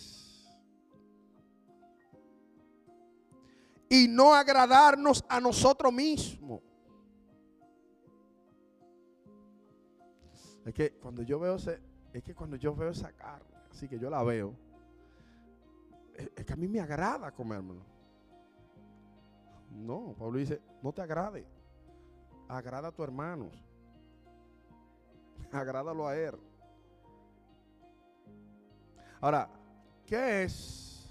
y 3.89 4.09
no 4.09 4.35
agradarnos 4.35 5.25
a 5.29 5.41
nosotros 5.41 5.93
mismos. 5.93 6.61
Es 10.65 10.75
que 10.75 10.93
cuando 10.95 11.23
yo 11.23 11.39
veo 11.39 11.57
ese, 11.57 11.81
es 12.13 12.23
que 12.23 12.35
cuando 12.35 12.57
yo 12.57 12.75
veo 12.75 12.91
esa 12.91 13.13
carne, 13.13 13.55
así 13.71 13.87
que 13.89 13.99
yo 13.99 14.11
la 14.11 14.23
veo, 14.23 14.55
es, 16.15 16.45
que 16.45 16.53
a 16.53 16.57
mí 16.57 16.69
me 16.69 16.81
agrada 16.81 17.31
comérmelo. 17.33 17.85
No, 19.71 20.15
Pablo 20.19 20.39
dice, 20.39 20.61
no 20.83 20.93
te 20.93 21.03
agrade. 21.03 21.47
Agrada 22.49 22.89
a 22.89 22.93
tu 22.93 23.03
hermano. 23.03 23.51
Agrádalo 25.55 26.09
a 26.09 26.17
él. 26.17 26.35
Ahora, 29.21 29.49
¿qué 30.05 30.43
es? 30.43 31.09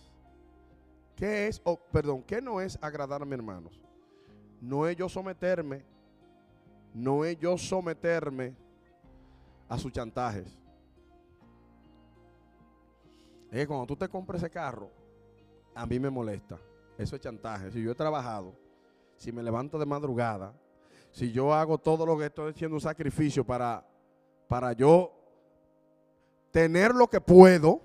¿Qué 1.15 1.47
es? 1.47 1.61
Oh, 1.63 1.79
perdón, 1.79 2.21
¿qué 2.23 2.41
no 2.41 2.59
es 2.59 2.77
agradar 2.81 3.21
a 3.21 3.25
mis 3.25 3.35
hermanos? 3.35 3.81
No 4.59 4.85
es 4.85 4.97
yo 4.97 5.07
someterme, 5.07 5.85
no 6.93 7.23
es 7.23 7.39
yo 7.39 7.57
someterme 7.57 8.53
a 9.69 9.77
sus 9.77 9.93
chantajes. 9.93 10.59
Es 13.49 13.59
que 13.59 13.67
cuando 13.67 13.85
tú 13.85 13.95
te 13.95 14.09
compras 14.09 14.41
ese 14.41 14.49
carro, 14.49 14.91
a 15.73 15.85
mí 15.85 15.99
me 15.99 16.09
molesta. 16.09 16.59
Eso 16.97 17.15
es 17.15 17.21
chantaje. 17.21 17.71
Si 17.71 17.81
yo 17.81 17.91
he 17.91 17.95
trabajado, 17.95 18.53
si 19.15 19.31
me 19.31 19.41
levanto 19.41 19.79
de 19.79 19.85
madrugada, 19.85 20.53
si 21.11 21.31
yo 21.31 21.53
hago 21.53 21.77
todo 21.77 22.05
lo 22.05 22.17
que 22.17 22.25
estoy 22.25 22.51
haciendo 22.51 22.75
un 22.75 22.81
sacrificio 22.81 23.45
para, 23.45 23.85
para 24.47 24.73
yo 24.73 25.11
tener 26.51 26.93
lo 26.93 27.09
que 27.09 27.19
puedo, 27.19 27.81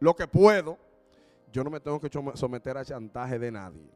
lo 0.00 0.14
que 0.14 0.26
puedo, 0.26 0.78
yo 1.52 1.62
no 1.62 1.70
me 1.70 1.80
tengo 1.80 2.00
que 2.00 2.10
someter 2.34 2.76
a 2.76 2.84
chantaje 2.84 3.38
de 3.38 3.50
nadie. 3.50 3.90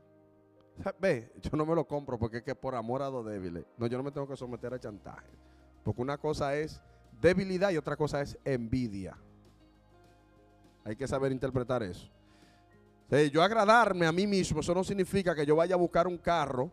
Ve, 1.01 1.33
yo 1.41 1.57
no 1.57 1.67
me 1.67 1.75
lo 1.75 1.87
compro 1.87 2.19
porque 2.19 2.39
es 2.39 2.43
que 2.43 2.55
por 2.55 2.75
amor 2.75 3.03
a 3.03 3.11
los 3.11 3.25
débiles. 3.25 3.65
No, 3.77 3.87
yo 3.87 3.97
no 3.97 4.05
me 4.05 4.11
tengo 4.11 4.29
que 4.29 4.37
someter 4.37 4.73
a 4.75 4.79
chantaje. 4.79 5.29
Porque 5.83 6.03
una 6.03 6.19
cosa 6.19 6.55
es 6.57 6.81
debilidad 7.21 7.71
y 7.71 7.77
otra 7.77 7.97
cosa 7.97 8.21
es 8.21 8.39
envidia. 8.45 9.17
Hay 10.85 10.97
que 10.97 11.07
saber 11.07 11.33
interpretar 11.33 11.83
eso. 11.83 12.11
yo 13.33 13.43
agradarme 13.43 14.07
a 14.07 14.13
mí 14.13 14.27
mismo, 14.27 14.61
eso 14.61 14.75
no 14.75 14.85
significa 14.85 15.35
que 15.35 15.45
yo 15.45 15.57
vaya 15.57 15.75
a 15.75 15.79
buscar 15.79 16.07
un 16.07 16.17
carro 16.17 16.71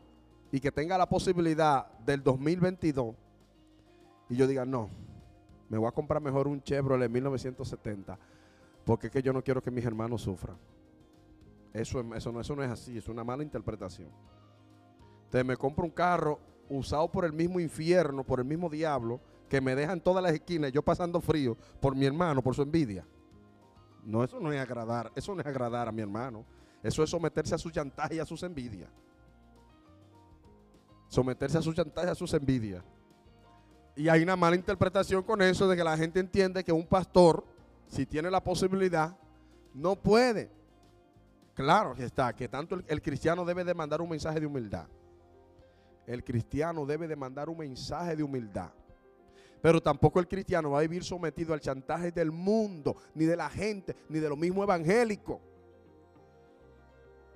y 0.51 0.59
que 0.59 0.71
tenga 0.71 0.97
la 0.97 1.07
posibilidad 1.07 1.87
del 1.99 2.23
2022 2.23 3.15
y 4.29 4.35
yo 4.35 4.47
diga, 4.47 4.65
no, 4.65 4.89
me 5.69 5.77
voy 5.77 5.87
a 5.87 5.91
comprar 5.91 6.21
mejor 6.21 6.47
un 6.47 6.61
Chevrolet 6.61 7.09
1970 7.09 8.17
porque 8.87 9.07
es 9.07 9.13
que 9.13 9.21
yo 9.21 9.33
no 9.33 9.43
quiero 9.43 9.61
que 9.61 9.69
mis 9.69 9.83
hermanos 9.83 10.21
sufran. 10.21 10.57
Eso, 11.73 12.01
eso, 12.15 12.31
no, 12.31 12.39
eso 12.39 12.55
no 12.55 12.63
es 12.63 12.71
así, 12.71 12.97
es 12.97 13.09
una 13.09 13.23
mala 13.23 13.43
interpretación. 13.43 14.09
Entonces 15.25 15.45
me 15.45 15.57
compro 15.57 15.83
un 15.83 15.91
carro 15.91 16.39
usado 16.69 17.11
por 17.11 17.25
el 17.25 17.33
mismo 17.33 17.59
infierno, 17.59 18.23
por 18.23 18.39
el 18.39 18.45
mismo 18.45 18.69
diablo, 18.69 19.19
que 19.49 19.59
me 19.59 19.75
deja 19.75 19.91
en 19.91 19.99
todas 19.99 20.23
las 20.23 20.31
esquinas, 20.33 20.71
yo 20.71 20.81
pasando 20.81 21.19
frío 21.19 21.57
por 21.81 21.95
mi 21.95 22.05
hermano, 22.05 22.41
por 22.41 22.55
su 22.55 22.61
envidia. 22.61 23.05
No, 24.05 24.23
eso 24.23 24.39
no 24.39 24.53
es 24.53 24.59
agradar, 24.61 25.11
eso 25.15 25.35
no 25.35 25.41
es 25.41 25.47
agradar 25.47 25.89
a 25.89 25.91
mi 25.91 26.01
hermano. 26.01 26.45
Eso 26.81 27.03
es 27.03 27.09
someterse 27.09 27.55
a 27.55 27.57
su 27.57 27.69
chantaje 27.69 28.15
y 28.15 28.19
a 28.19 28.25
sus 28.25 28.41
envidias. 28.43 28.89
Someterse 31.09 31.57
a 31.57 31.61
su 31.61 31.73
chantaje 31.73 32.07
y 32.07 32.11
a 32.11 32.15
sus 32.15 32.33
envidias. 32.33 32.83
Y 33.97 34.07
hay 34.07 34.23
una 34.23 34.37
mala 34.37 34.55
interpretación 34.55 35.23
con 35.23 35.41
eso 35.41 35.67
de 35.67 35.75
que 35.75 35.83
la 35.83 35.97
gente 35.97 36.21
entiende 36.21 36.63
que 36.63 36.71
un 36.71 36.87
pastor, 36.87 37.43
si 37.89 38.05
tiene 38.05 38.31
la 38.31 38.41
posibilidad, 38.41 39.17
no 39.73 39.95
puede. 39.97 40.49
Claro 41.53 41.93
que 41.95 42.05
está, 42.05 42.33
que 42.33 42.47
tanto 42.47 42.79
el, 42.87 43.01
cristiano 43.01 43.43
debe 43.43 43.65
de 43.65 43.73
mandar 43.73 43.99
un 43.99 44.09
mensaje 44.09 44.39
de 44.39 44.45
humildad 44.45 44.87
el 46.07 46.23
cristiano 46.23 46.85
debe 46.85 47.07
de 47.07 47.15
mandar 47.15 47.49
un 47.49 47.57
mensaje 47.57 48.15
de 48.15 48.23
humildad. 48.23 48.71
Pero 49.61 49.81
tampoco 49.81 50.19
el 50.19 50.27
cristiano 50.27 50.71
va 50.71 50.79
a 50.79 50.81
vivir 50.81 51.03
sometido 51.03 51.53
al 51.53 51.59
chantaje 51.59 52.11
del 52.11 52.31
mundo, 52.31 52.95
ni 53.13 53.25
de 53.25 53.35
la 53.35 53.49
gente, 53.49 53.95
ni 54.07 54.19
de 54.19 54.29
lo 54.29 54.37
mismo 54.37 54.63
evangélico. 54.63 55.41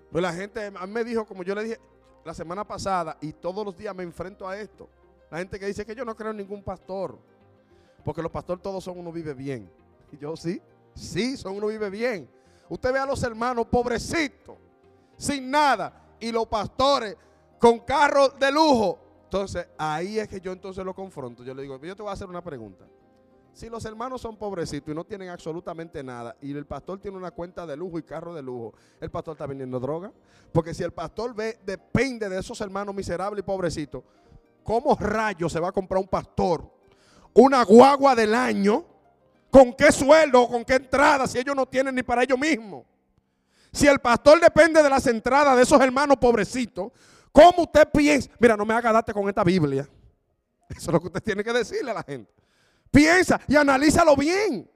Pues 0.09 0.21
la 0.21 0.33
gente 0.33 0.71
me 0.87 1.03
dijo, 1.03 1.25
como 1.25 1.43
yo 1.43 1.53
le 1.53 1.63
dije 1.63 1.79
la 2.23 2.33
semana 2.33 2.65
pasada, 2.65 3.17
y 3.19 3.33
todos 3.33 3.65
los 3.65 3.75
días 3.75 3.93
me 3.93 4.03
enfrento 4.03 4.47
a 4.47 4.57
esto. 4.57 4.87
La 5.31 5.37
gente 5.37 5.57
que 5.57 5.65
dice 5.65 5.85
que 5.85 5.95
yo 5.95 6.03
no 6.03 6.15
creo 6.15 6.31
en 6.31 6.37
ningún 6.37 6.61
pastor, 6.61 7.17
porque 8.03 8.21
los 8.21 8.31
pastores 8.31 8.61
todos 8.61 8.83
son 8.83 8.99
uno 8.99 9.11
vive 9.11 9.33
bien. 9.33 9.71
Y 10.11 10.17
yo 10.21 10.35
sí, 10.35 10.61
sí, 10.93 11.37
son 11.37 11.55
uno 11.55 11.67
vive 11.67 11.89
bien. 11.89 12.29
Usted 12.69 12.91
ve 12.93 12.99
a 12.99 13.05
los 13.05 13.23
hermanos 13.23 13.65
pobrecitos, 13.67 14.57
sin 15.17 15.49
nada, 15.49 16.15
y 16.19 16.31
los 16.31 16.47
pastores 16.47 17.15
con 17.57 17.79
carros 17.79 18.37
de 18.37 18.51
lujo. 18.51 18.99
Entonces, 19.23 19.67
ahí 19.77 20.19
es 20.19 20.27
que 20.27 20.41
yo 20.41 20.51
entonces 20.51 20.83
lo 20.83 20.93
confronto. 20.93 21.43
Yo 21.43 21.53
le 21.53 21.61
digo, 21.61 21.79
yo 21.81 21.95
te 21.95 22.01
voy 22.01 22.09
a 22.09 22.13
hacer 22.13 22.27
una 22.27 22.43
pregunta. 22.43 22.85
Si 23.53 23.69
los 23.69 23.83
hermanos 23.85 24.21
son 24.21 24.37
pobrecitos 24.37 24.91
y 24.91 24.95
no 24.95 25.03
tienen 25.03 25.29
absolutamente 25.29 26.03
nada, 26.03 26.35
y 26.41 26.51
el 26.51 26.65
pastor 26.65 26.99
tiene 26.99 27.17
una 27.17 27.31
cuenta 27.31 27.65
de 27.65 27.75
lujo 27.75 27.99
y 27.99 28.03
carro 28.03 28.33
de 28.33 28.41
lujo, 28.41 28.73
¿el 28.99 29.11
pastor 29.11 29.33
está 29.33 29.45
vendiendo 29.45 29.79
droga? 29.79 30.11
Porque 30.51 30.73
si 30.73 30.83
el 30.83 30.91
pastor 30.91 31.35
ve, 31.35 31.59
depende 31.65 32.29
de 32.29 32.39
esos 32.39 32.59
hermanos 32.61 32.95
miserables 32.95 33.39
y 33.39 33.43
pobrecitos, 33.43 34.03
¿cómo 34.63 34.95
rayos 34.95 35.51
se 35.51 35.59
va 35.59 35.69
a 35.69 35.71
comprar 35.71 35.99
un 35.99 36.07
pastor 36.07 36.69
una 37.33 37.63
guagua 37.63 38.15
del 38.15 38.35
año? 38.35 38.85
¿Con 39.49 39.73
qué 39.73 39.91
sueldo 39.91 40.47
con 40.47 40.63
qué 40.63 40.75
entrada 40.75 41.27
si 41.27 41.37
ellos 41.37 41.55
no 41.55 41.65
tienen 41.65 41.95
ni 41.95 42.03
para 42.03 42.23
ellos 42.23 42.39
mismos? 42.39 42.85
Si 43.73 43.87
el 43.87 43.99
pastor 43.99 44.39
depende 44.39 44.81
de 44.81 44.89
las 44.89 45.07
entradas 45.07 45.55
de 45.55 45.63
esos 45.63 45.79
hermanos 45.81 46.17
pobrecitos, 46.17 46.91
¿Cómo 47.31 47.63
usted 47.63 47.87
piensa? 47.91 48.29
Mira, 48.39 48.57
no 48.57 48.65
me 48.65 48.73
haga 48.73 48.91
darte 48.91 49.13
con 49.13 49.27
esta 49.29 49.43
Biblia. 49.43 49.87
Eso 50.69 50.79
es 50.79 50.87
lo 50.87 50.99
que 50.99 51.07
usted 51.07 51.23
tiene 51.23 51.43
que 51.43 51.53
decirle 51.53 51.91
a 51.91 51.95
la 51.95 52.03
gente. 52.03 52.31
Piensa 52.89 53.39
y 53.47 53.55
analízalo 53.55 54.15
bien. 54.15 54.69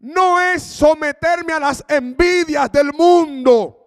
No 0.00 0.40
es 0.40 0.62
someterme 0.62 1.52
a 1.52 1.60
las 1.60 1.84
envidias 1.88 2.72
del 2.72 2.92
mundo. 2.92 3.79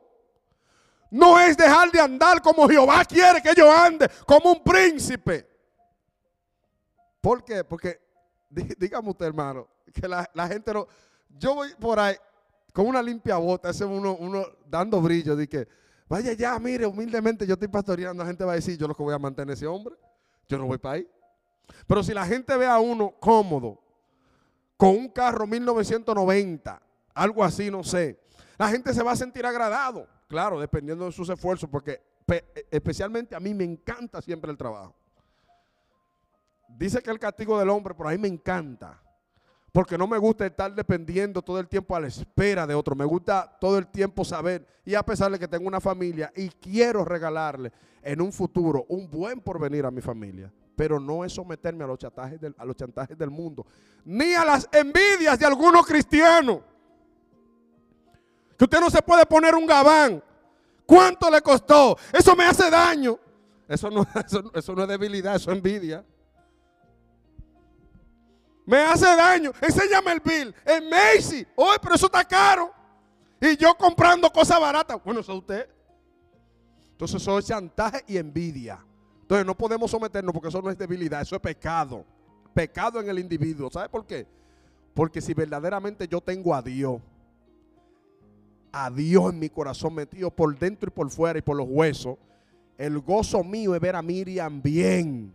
No 1.13 1.39
es 1.39 1.56
dejar 1.56 1.91
de 1.91 2.02
andar 2.02 2.41
como 2.41 2.67
Jehová 2.67 3.06
quiere 3.06 3.41
que 3.41 3.54
yo 3.56 3.71
ande, 3.71 4.10
como 4.26 4.54
un 4.54 4.63
príncipe. 4.63 5.47
¿Por 7.21 7.43
qué? 7.43 7.63
Porque, 7.63 8.02
dígame 8.49 9.10
usted, 9.10 9.28
hermano, 9.28 9.67
que 9.93 10.08
la, 10.08 10.47
gente 10.47 10.73
no. 10.73 10.88
Yo 11.30 11.56
voy 11.56 11.73
por 11.80 11.99
ahí 11.99 12.15
con 12.73 12.88
una 12.88 13.02
limpia 13.02 13.38
bota, 13.38 13.69
ese 13.69 13.86
uno, 13.86 14.15
uno 14.15 14.43
dando 14.65 14.99
brillo, 15.02 15.36
de 15.36 15.47
que 15.47 15.67
Vaya 16.13 16.34
ya, 16.34 16.60
mire, 16.60 16.86
humildemente 16.86 17.47
yo 17.47 17.54
estoy 17.54 17.69
pastoreando, 17.69 18.23
la 18.23 18.28
gente 18.28 18.43
va 18.43 18.52
a 18.52 18.56
decir, 18.56 18.78
yo 18.78 18.88
lo 18.88 18.95
que 18.95 19.04
voy 19.04 19.13
a 19.13 19.19
mantener 19.19 19.54
ese 19.54 19.65
hombre, 19.65 19.95
yo 20.47 20.58
no 20.58 20.65
voy 20.65 20.78
para 20.78 20.95
ahí. 20.95 21.08
Pero 21.88 22.04
si 22.04 22.13
la 22.13 22.26
gente 22.26 22.56
ve 22.58 22.67
a 22.67 22.80
uno 22.80 23.15
cómodo, 23.19 23.82
con 24.78 24.89
un 24.89 25.10
carro 25.10 25.47
1990, 25.47 26.82
algo 27.13 27.43
así, 27.43 27.71
no 27.71 27.84
sé, 27.84 28.19
la 28.58 28.67
gente 28.67 28.93
se 28.93 29.02
va 29.02 29.13
a 29.13 29.15
sentir 29.15 29.45
agradado, 29.45 30.08
claro, 30.34 30.60
dependiendo 30.60 31.06
de 31.06 31.12
sus 31.12 31.30
esfuerzos, 31.30 31.69
porque 31.69 32.02
especialmente 32.72 33.36
a 33.36 33.39
mí 33.39 33.54
me 33.54 33.63
encanta 33.63 34.19
siempre 34.19 34.50
el 34.50 34.58
trabajo. 34.58 34.96
Dice 36.67 37.04
que 37.04 37.12
el 37.12 37.19
castigo 37.19 37.60
del 37.60 37.69
hombre, 37.69 37.93
por 37.93 38.08
ahí 38.08 38.17
me 38.17 38.28
encanta. 38.28 39.00
Porque 39.72 39.96
no 39.96 40.08
me 40.08 40.17
gusta 40.17 40.48
estar 40.48 40.74
dependiendo 40.74 41.43
todo 41.43 41.60
el 41.60 41.67
tiempo 41.67 41.96
a 41.96 42.00
la 42.00 42.08
espera 42.08 42.65
de 42.65 42.74
otro. 42.74 42.96
Me 42.96 43.06
gusta 43.06 43.58
todo 43.62 43.78
el 43.78 43.86
tiempo 43.86 44.26
saber. 44.26 44.65
Y 44.84 44.96
a 44.96 45.04
pesar 45.04 45.32
de 45.32 45.38
que 45.38 45.48
tengo 45.48 45.67
una 45.67 45.80
familia 45.80 46.34
y 46.36 46.50
quiero 46.50 47.06
regalarle 47.06 47.72
en 48.02 48.19
un 48.19 48.32
futuro 48.32 48.88
un 48.89 49.08
buen 49.12 49.39
porvenir 49.39 49.86
a 49.86 49.91
mi 49.91 50.02
familia. 50.02 50.52
Pero 50.76 51.00
no 51.00 51.24
es 51.24 51.34
someterme 51.34 51.84
a 51.84 51.88
los 51.88 52.00
chantajes 52.00 52.41
del, 52.41 52.56
a 52.58 52.65
los 52.65 52.76
chantajes 52.76 53.15
del 53.15 53.30
mundo. 53.30 53.67
Ni 54.04 54.34
a 54.34 54.43
las 54.43 54.67
envidias 54.72 55.38
de 55.38 55.46
algunos 55.46 55.86
cristianos. 55.86 56.62
Usted 58.63 58.80
no 58.80 58.89
se 58.89 59.02
puede 59.02 59.26
poner 59.26 59.56
un 59.56 59.65
gabán. 59.65 60.23
¿Cuánto 60.86 61.30
le 61.30 61.41
costó? 61.41 61.97
Eso 62.12 62.36
me 62.36 62.45
hace 62.45 62.69
daño. 62.69 63.19
Eso 63.67 63.89
no, 63.89 64.06
eso, 64.26 64.52
eso 64.54 64.76
no 64.76 64.84
es 64.84 64.88
debilidad, 64.88 65.36
eso 65.36 65.52
es 65.52 65.58
envidia. 65.58 66.06
Me 68.65 68.78
hace 68.78 69.06
daño. 69.06 69.52
Enséñame 69.62 70.13
el 70.13 70.19
bill. 70.21 70.56
En 70.65 70.89
Macy. 70.89 71.45
Oye, 71.56 71.78
pero 71.82 71.95
eso 71.95 72.06
está 72.06 72.23
caro. 72.23 72.71
Y 73.41 73.58
yo 73.58 73.76
comprando 73.76 74.32
cosas 74.32 74.60
baratas. 74.60 74.97
Bueno, 75.04 75.19
eso 75.19 75.34
es 75.34 75.39
usted. 75.39 75.69
Entonces 76.91 77.21
eso 77.21 77.38
es 77.38 77.45
chantaje 77.45 78.04
y 78.08 78.15
envidia. 78.15 78.80
Entonces 79.21 79.45
no 79.45 79.56
podemos 79.58 79.91
someternos 79.91 80.32
porque 80.32 80.47
eso 80.47 80.62
no 80.62 80.69
es 80.69 80.78
debilidad, 80.78 81.21
eso 81.21 81.36
es 81.36 81.41
pecado. 81.41 82.06
Pecado 82.54 83.02
en 83.02 83.10
el 83.10 83.19
individuo. 83.19 83.69
¿Sabe 83.69 83.89
por 83.89 84.06
qué? 84.06 84.26
Porque 84.93 85.19
si 85.19 85.34
verdaderamente 85.34 86.08
yo 86.08 86.21
tengo 86.21 86.56
a 86.56 86.62
Dios, 86.62 87.02
a 88.73 88.91
Dios 88.91 89.31
en 89.31 89.39
mi 89.39 89.49
corazón 89.49 89.95
metido 89.95 90.29
por 90.29 90.57
dentro 90.59 90.89
y 90.89 90.91
por 90.91 91.09
fuera 91.09 91.39
y 91.39 91.41
por 91.41 91.55
los 91.55 91.67
huesos, 91.69 92.17
el 92.77 92.99
gozo 92.99 93.41
mío 93.43 93.73
es 93.73 93.79
ver 93.79 93.95
a 93.95 94.01
Miriam 94.01 94.62
bien 94.62 95.33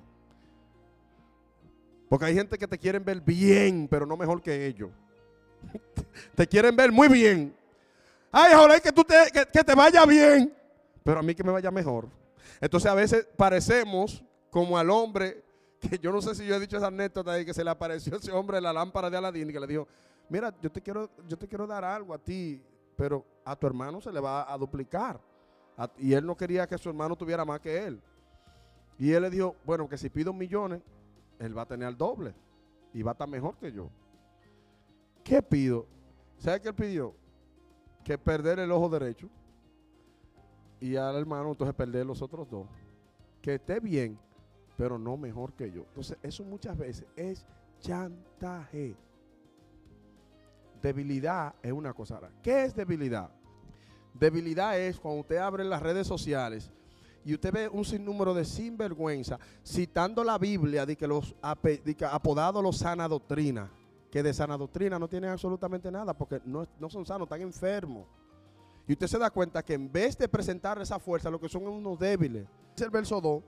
porque 2.09 2.25
hay 2.25 2.35
gente 2.35 2.57
que 2.57 2.67
te 2.67 2.79
quieren 2.79 3.05
ver 3.05 3.21
bien, 3.21 3.87
pero 3.89 4.07
no 4.07 4.17
mejor 4.17 4.41
que 4.41 4.67
ellos. 4.67 4.91
te 6.35 6.47
quieren 6.47 6.75
ver 6.75 6.91
muy 6.91 7.09
bien. 7.09 7.55
Ay, 8.33 8.55
ojalá 8.55 8.81
que, 8.81 8.93
tú 8.93 9.05
te, 9.05 9.15
que, 9.33 9.65
te 9.65 9.75
vaya 9.75 10.05
bien, 10.07 10.55
pero 11.03 11.21
a 11.21 11.23
mí 11.23 11.35
que 11.35 11.45
me 11.45 11.53
vaya 11.53 11.71
mejor. 11.71 12.09
Entonces 12.61 12.91
a 12.91 12.95
veces 12.95 13.27
parecemos 13.37 14.23
como 14.51 14.79
al 14.79 14.91
hombre, 14.91 15.43
que 15.81 15.99
yo 15.99 16.11
no 16.11 16.21
sé 16.23 16.35
si 16.35 16.47
yo 16.47 16.55
he 16.55 16.61
dicho 16.61 16.77
esa 16.77 16.87
anécdota 16.87 17.33
de 17.33 17.45
que 17.45 17.55
se 17.55 17.63
le 17.63 17.71
apareció 17.71 18.17
ese 18.17 18.33
hombre 18.33 18.61
la 18.61 18.73
lámpara 18.73 19.11
de 19.11 19.17
Aladín 19.17 19.49
y 19.49 19.53
que 19.53 19.61
le 19.61 19.67
dijo, 19.67 19.87
mira, 20.29 20.55
yo 20.61 20.71
te 20.71 20.81
quiero, 20.81 21.11
yo 21.27 21.37
te 21.37 21.47
quiero 21.47 21.67
dar 21.67 21.85
algo 21.85 22.15
a 22.15 22.19
ti, 22.19 22.61
pero 22.99 23.25
a 23.45 23.55
tu 23.55 23.67
hermano 23.69 24.01
se 24.01 24.13
le 24.13 24.19
va 24.19 24.53
a 24.53 24.59
duplicar. 24.59 25.21
y 25.97 26.13
él 26.13 26.27
no 26.27 26.37
quería 26.37 26.67
que 26.67 26.77
su 26.77 26.89
hermano 26.89 27.15
tuviera 27.15 27.45
más 27.45 27.61
que 27.61 27.87
él. 27.87 28.03
Y 28.99 29.13
él 29.13 29.23
le 29.23 29.31
dijo, 29.31 29.55
bueno, 29.65 29.89
que 29.89 29.97
si 29.97 30.11
pido 30.11 30.33
millones, 30.33 30.83
él 31.39 31.57
va 31.57 31.63
a 31.63 31.67
tener 31.67 31.89
el 31.89 31.97
doble 31.97 32.35
y 32.93 33.03
va 33.03 33.13
a 33.13 33.15
estar 33.15 33.29
mejor 33.29 33.57
que 33.57 33.71
yo. 33.71 33.89
¿qué 35.23 35.41
pido? 35.41 35.87
¿Sabe 36.39 36.61
qué 36.61 36.69
él 36.71 36.75
pidió? 36.75 37.15
Que 38.03 38.19
perder 38.19 38.59
el 38.59 38.73
ojo 38.73 38.89
derecho 38.89 39.29
y 40.81 40.97
al 40.97 41.17
hermano 41.17 41.51
entonces 41.51 41.75
perder 41.75 42.05
los 42.05 42.21
otros 42.21 42.51
dos. 42.51 42.67
Que 43.41 43.55
esté 43.55 43.79
bien, 43.79 44.19
pero 44.77 44.99
no 44.99 45.17
mejor 45.17 45.53
que 45.53 45.71
yo. 45.71 45.83
Entonces, 45.83 46.19
eso 46.23 46.43
muchas 46.45 46.77
veces 46.77 47.07
es 47.15 47.47
chantaje. 47.79 48.97
Debilidad 50.83 51.55
es 51.63 51.73
una 51.73 51.93
cosa. 51.93 52.21
¿Qué 52.43 52.65
es 52.65 52.75
debilidad? 52.75 53.31
Debilidad 54.15 54.79
es 54.79 54.99
cuando 54.99 55.21
usted 55.21 55.37
abre 55.37 55.65
las 55.65 55.83
redes 55.83 56.07
sociales 56.07 56.71
y 57.25 57.35
usted 57.35 57.53
ve 57.53 57.69
un 57.69 57.85
sinnúmero 57.85 58.35
de 58.35 58.45
sinvergüenza 58.45 59.39
citando 59.65 60.25
la 60.25 60.39
Biblia 60.39 60.87
de 60.87 60.97
que 60.97 61.07
los 61.07 61.35
apodados 61.43 62.63
los 62.63 62.79
sana 62.79 63.07
doctrina, 63.07 63.71
que 64.11 64.23
de 64.23 64.33
sana 64.33 64.57
doctrina 64.57 64.99
no 64.99 65.09
tienen 65.09 65.31
absolutamente 65.31 65.91
nada 65.91 66.15
porque 66.15 66.41
no, 66.45 66.67
no 66.79 66.89
son 66.89 67.05
sanos, 67.05 67.27
están 67.27 67.43
enfermos. 67.43 68.07
Y 68.87 68.93
usted 68.93 69.07
se 69.07 69.19
da 69.19 69.31
cuenta 69.31 69.63
que 69.63 69.75
en 69.75 69.93
vez 69.93 70.17
de 70.17 70.27
presentar 70.29 70.81
esa 70.81 70.99
fuerza, 70.99 71.31
lo 71.31 71.39
que 71.39 71.49
son 71.49 71.67
unos 71.67 71.99
débiles. 71.99 72.47
Es 72.75 72.83
el 72.83 72.91
verso 72.91 73.21
2. 73.21 73.43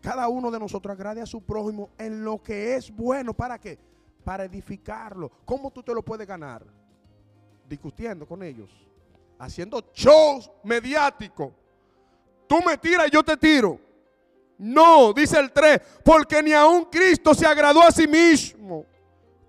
Cada 0.00 0.28
uno 0.28 0.50
de 0.50 0.60
nosotros 0.60 0.94
agrade 0.94 1.20
a 1.20 1.26
su 1.26 1.42
prójimo 1.42 1.90
en 1.98 2.24
lo 2.24 2.40
que 2.40 2.76
es 2.76 2.94
bueno. 2.94 3.34
¿Para 3.34 3.58
qué? 3.58 3.78
Para 4.24 4.44
edificarlo. 4.44 5.30
¿Cómo 5.44 5.70
tú 5.70 5.82
te 5.82 5.94
lo 5.94 6.02
puedes 6.02 6.26
ganar? 6.26 6.64
Discutiendo 7.68 8.26
con 8.26 8.42
ellos. 8.42 8.70
Haciendo 9.38 9.90
shows 9.94 10.50
mediáticos. 10.62 11.52
Tú 12.46 12.60
me 12.66 12.76
tiras 12.76 13.08
y 13.08 13.10
yo 13.10 13.22
te 13.22 13.36
tiro. 13.36 13.78
No, 14.58 15.14
dice 15.14 15.38
el 15.38 15.52
3, 15.52 15.80
porque 16.04 16.42
ni 16.42 16.52
aun 16.52 16.84
Cristo 16.84 17.32
se 17.34 17.46
agradó 17.46 17.82
a 17.82 17.90
sí 17.90 18.06
mismo. 18.06 18.84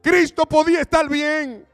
Cristo 0.01 0.45
podía 0.45 0.81
estar 0.81 1.09
bien. 1.09 1.67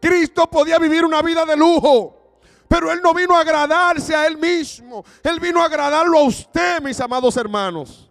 Cristo 0.00 0.48
podía 0.48 0.78
vivir 0.78 1.04
una 1.04 1.22
vida 1.22 1.44
de 1.44 1.56
lujo. 1.56 2.38
Pero 2.68 2.92
Él 2.92 3.00
no 3.02 3.14
vino 3.14 3.34
a 3.34 3.40
agradarse 3.40 4.14
a 4.14 4.26
Él 4.26 4.36
mismo. 4.36 5.04
Él 5.22 5.40
vino 5.40 5.60
a 5.60 5.66
agradarlo 5.66 6.18
a 6.18 6.22
usted, 6.22 6.80
mis 6.82 7.00
amados 7.00 7.36
hermanos. 7.36 8.05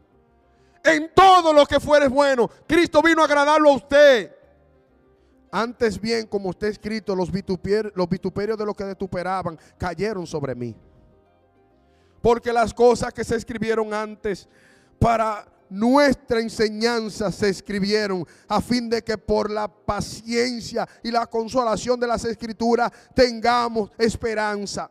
En 0.86 1.10
todo 1.14 1.52
lo 1.52 1.66
que 1.66 1.80
fuere 1.80 2.08
bueno, 2.08 2.50
Cristo 2.68 3.02
vino 3.02 3.22
a 3.22 3.26
agradarlo 3.26 3.72
a 3.72 3.76
usted. 3.76 4.32
Antes 5.52 6.00
bien, 6.00 6.28
como 6.28 6.52
está 6.52 6.68
escrito, 6.68 7.16
los, 7.16 7.30
los 7.30 8.10
vituperios 8.10 8.58
de 8.58 8.66
los 8.66 8.76
que 8.76 8.84
vituperaban 8.84 9.58
cayeron 9.78 10.28
sobre 10.28 10.54
mí. 10.54 10.76
Porque 12.22 12.54
las 12.54 12.74
cosas 12.74 13.14
que 13.14 13.24
se 13.24 13.36
escribieron 13.36 13.94
antes 13.94 14.48
para 15.00 15.48
nuestra 15.70 16.40
enseñanza 16.40 17.32
se 17.32 17.50
escribieron 17.50 18.26
a 18.48 18.62
fin 18.62 18.90
de 18.90 19.04
que 19.04 19.18
por 19.18 19.50
la 19.50 19.68
paciencia 19.68 20.88
y 21.04 21.12
la 21.12 21.26
consolación 21.26 22.00
de 22.00 22.08
las 22.08 22.26
escrituras 22.26 22.92
tengamos 23.14 23.92
esperanza. 23.98 24.90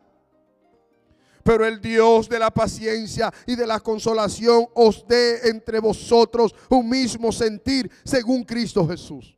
Pero 1.45 1.63
el 1.63 1.79
Dios 1.79 2.27
de 2.27 2.39
la 2.39 2.49
paciencia 2.49 3.31
y 3.45 3.55
de 3.55 3.67
la 3.67 3.79
consolación 3.79 4.65
os 4.73 5.05
dé 5.07 5.47
entre 5.47 5.79
vosotros 5.79 6.55
un 6.71 6.89
mismo 6.89 7.31
sentir 7.31 7.91
según 8.03 8.43
Cristo 8.43 8.87
Jesús. 8.87 9.37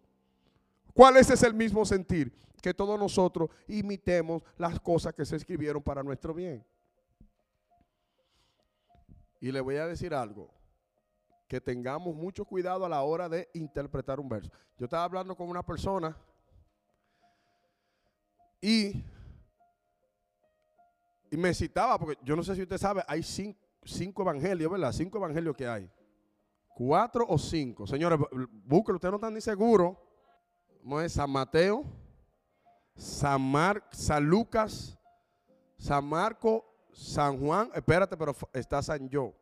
¿Cuál 0.94 1.18
es 1.18 1.30
ese 1.30 1.46
el 1.46 1.54
mismo 1.54 1.84
sentir? 1.86 2.34
Que 2.62 2.74
todos 2.74 2.98
nosotros 2.98 3.50
imitemos 3.68 4.42
las 4.58 4.80
cosas 4.80 5.14
que 5.14 5.26
se 5.26 5.36
escribieron 5.36 5.84
para 5.84 6.02
nuestro 6.02 6.34
bien. 6.34 6.66
Y 9.42 9.52
le 9.52 9.60
voy 9.60 9.76
a 9.76 9.86
decir 9.86 10.14
algo 10.14 10.50
que 11.46 11.60
tengamos 11.60 12.16
mucho 12.16 12.46
cuidado 12.46 12.86
a 12.86 12.90
la 12.90 13.02
hora 13.02 13.28
de 13.28 13.50
interpretar 13.54 14.18
un 14.22 14.30
verso. 14.30 14.50
Yo 14.78 14.86
estaba 14.86 15.04
hablando 15.04 15.36
con 15.36 15.50
una 15.50 15.62
persona 15.62 16.16
y, 18.62 19.04
y 21.32 21.38
me 21.38 21.54
citaba, 21.54 21.98
porque 21.98 22.18
yo 22.24 22.36
no 22.36 22.44
sé 22.44 22.56
si 22.56 22.62
usted 22.62 22.78
sabe, 22.78 23.04
hay 23.08 23.24
cinco, 23.24 24.22
evangelios, 24.22 24.72
¿verdad? 24.72 24.92
Cinco 24.92 25.18
evangelios 25.18 25.56
que 25.56 25.68
hay. 25.68 25.90
Cuatro 26.76 27.26
o 27.28 27.38
cinco. 27.38 27.88
Señores, 27.88 28.20
búsquenlo, 28.66 28.98
ustedes 28.98 29.12
no 29.12 29.18
están 29.18 29.34
ni 29.34 29.42
seguros. 29.42 29.98
¿Cómo 30.82 31.02
es? 31.02 31.14
San 31.14 31.30
Mateo, 31.30 31.84
San, 32.96 33.42
Mar, 33.42 33.84
San 33.92 34.24
Lucas, 34.24 34.98
San 35.78 36.06
Marco, 36.06 36.66
San 36.94 37.40
Juan. 37.40 37.70
Espérate, 37.74 38.16
pero 38.16 38.36
está 38.54 38.82
San 38.82 39.10
Yo. 39.10 39.34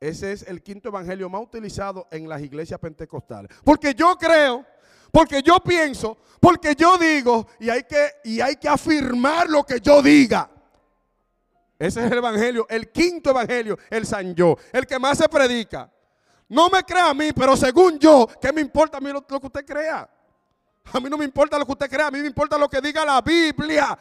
Ese 0.00 0.32
es 0.32 0.42
el 0.48 0.62
quinto 0.62 0.88
evangelio 0.88 1.28
más 1.28 1.42
utilizado 1.42 2.08
en 2.10 2.28
las 2.28 2.42
iglesias 2.42 2.80
pentecostales. 2.80 3.50
Porque 3.64 3.94
yo 3.94 4.16
creo, 4.16 4.64
porque 5.12 5.42
yo 5.42 5.60
pienso, 5.60 6.16
porque 6.40 6.74
yo 6.74 6.98
digo 6.98 7.46
y 7.60 7.70
hay 7.70 7.84
que, 7.84 8.08
y 8.24 8.40
hay 8.40 8.56
que 8.56 8.68
afirmar 8.68 9.48
lo 9.48 9.64
que 9.64 9.78
yo 9.80 10.02
diga. 10.02 10.50
Ese 11.82 12.06
es 12.06 12.12
el 12.12 12.18
evangelio, 12.18 12.64
el 12.70 12.92
quinto 12.92 13.30
evangelio, 13.30 13.76
el 13.90 14.06
San 14.06 14.36
Yo, 14.36 14.56
el 14.72 14.86
que 14.86 15.00
más 15.00 15.18
se 15.18 15.28
predica. 15.28 15.90
No 16.48 16.70
me 16.70 16.84
crea 16.84 17.10
a 17.10 17.14
mí, 17.14 17.32
pero 17.34 17.56
según 17.56 17.98
yo, 17.98 18.28
¿qué 18.40 18.52
me 18.52 18.60
importa 18.60 18.98
a 18.98 19.00
mí 19.00 19.10
lo, 19.10 19.26
que 19.26 19.34
usted 19.34 19.66
crea? 19.66 20.08
A 20.92 21.00
mí 21.00 21.10
no 21.10 21.18
me 21.18 21.24
importa 21.24 21.58
lo 21.58 21.66
que 21.66 21.72
usted 21.72 21.90
crea, 21.90 22.06
a 22.06 22.10
mí 22.12 22.20
me 22.20 22.28
importa 22.28 22.56
lo 22.56 22.68
que 22.68 22.80
diga 22.80 23.04
la 23.04 23.20
Biblia. 23.20 23.98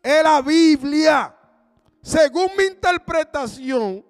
Es 0.00 0.22
la 0.22 0.40
Biblia. 0.42 1.36
Según 2.00 2.50
mi 2.56 2.66
interpretación, 2.66 4.04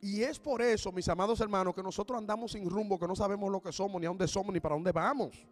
y 0.00 0.24
es 0.24 0.40
por 0.40 0.60
eso, 0.62 0.90
mis 0.90 1.08
amados 1.08 1.40
hermanos, 1.40 1.76
que 1.76 1.82
nosotros 1.82 2.18
andamos 2.18 2.50
sin 2.50 2.68
rumbo, 2.68 2.98
que 2.98 3.06
no 3.06 3.14
sabemos 3.14 3.52
lo 3.52 3.60
que 3.60 3.70
somos, 3.70 4.00
ni 4.00 4.06
a 4.06 4.10
dónde 4.10 4.26
somos, 4.26 4.52
ni 4.52 4.58
para 4.58 4.74
dónde 4.74 4.90
vamos. 4.90 5.46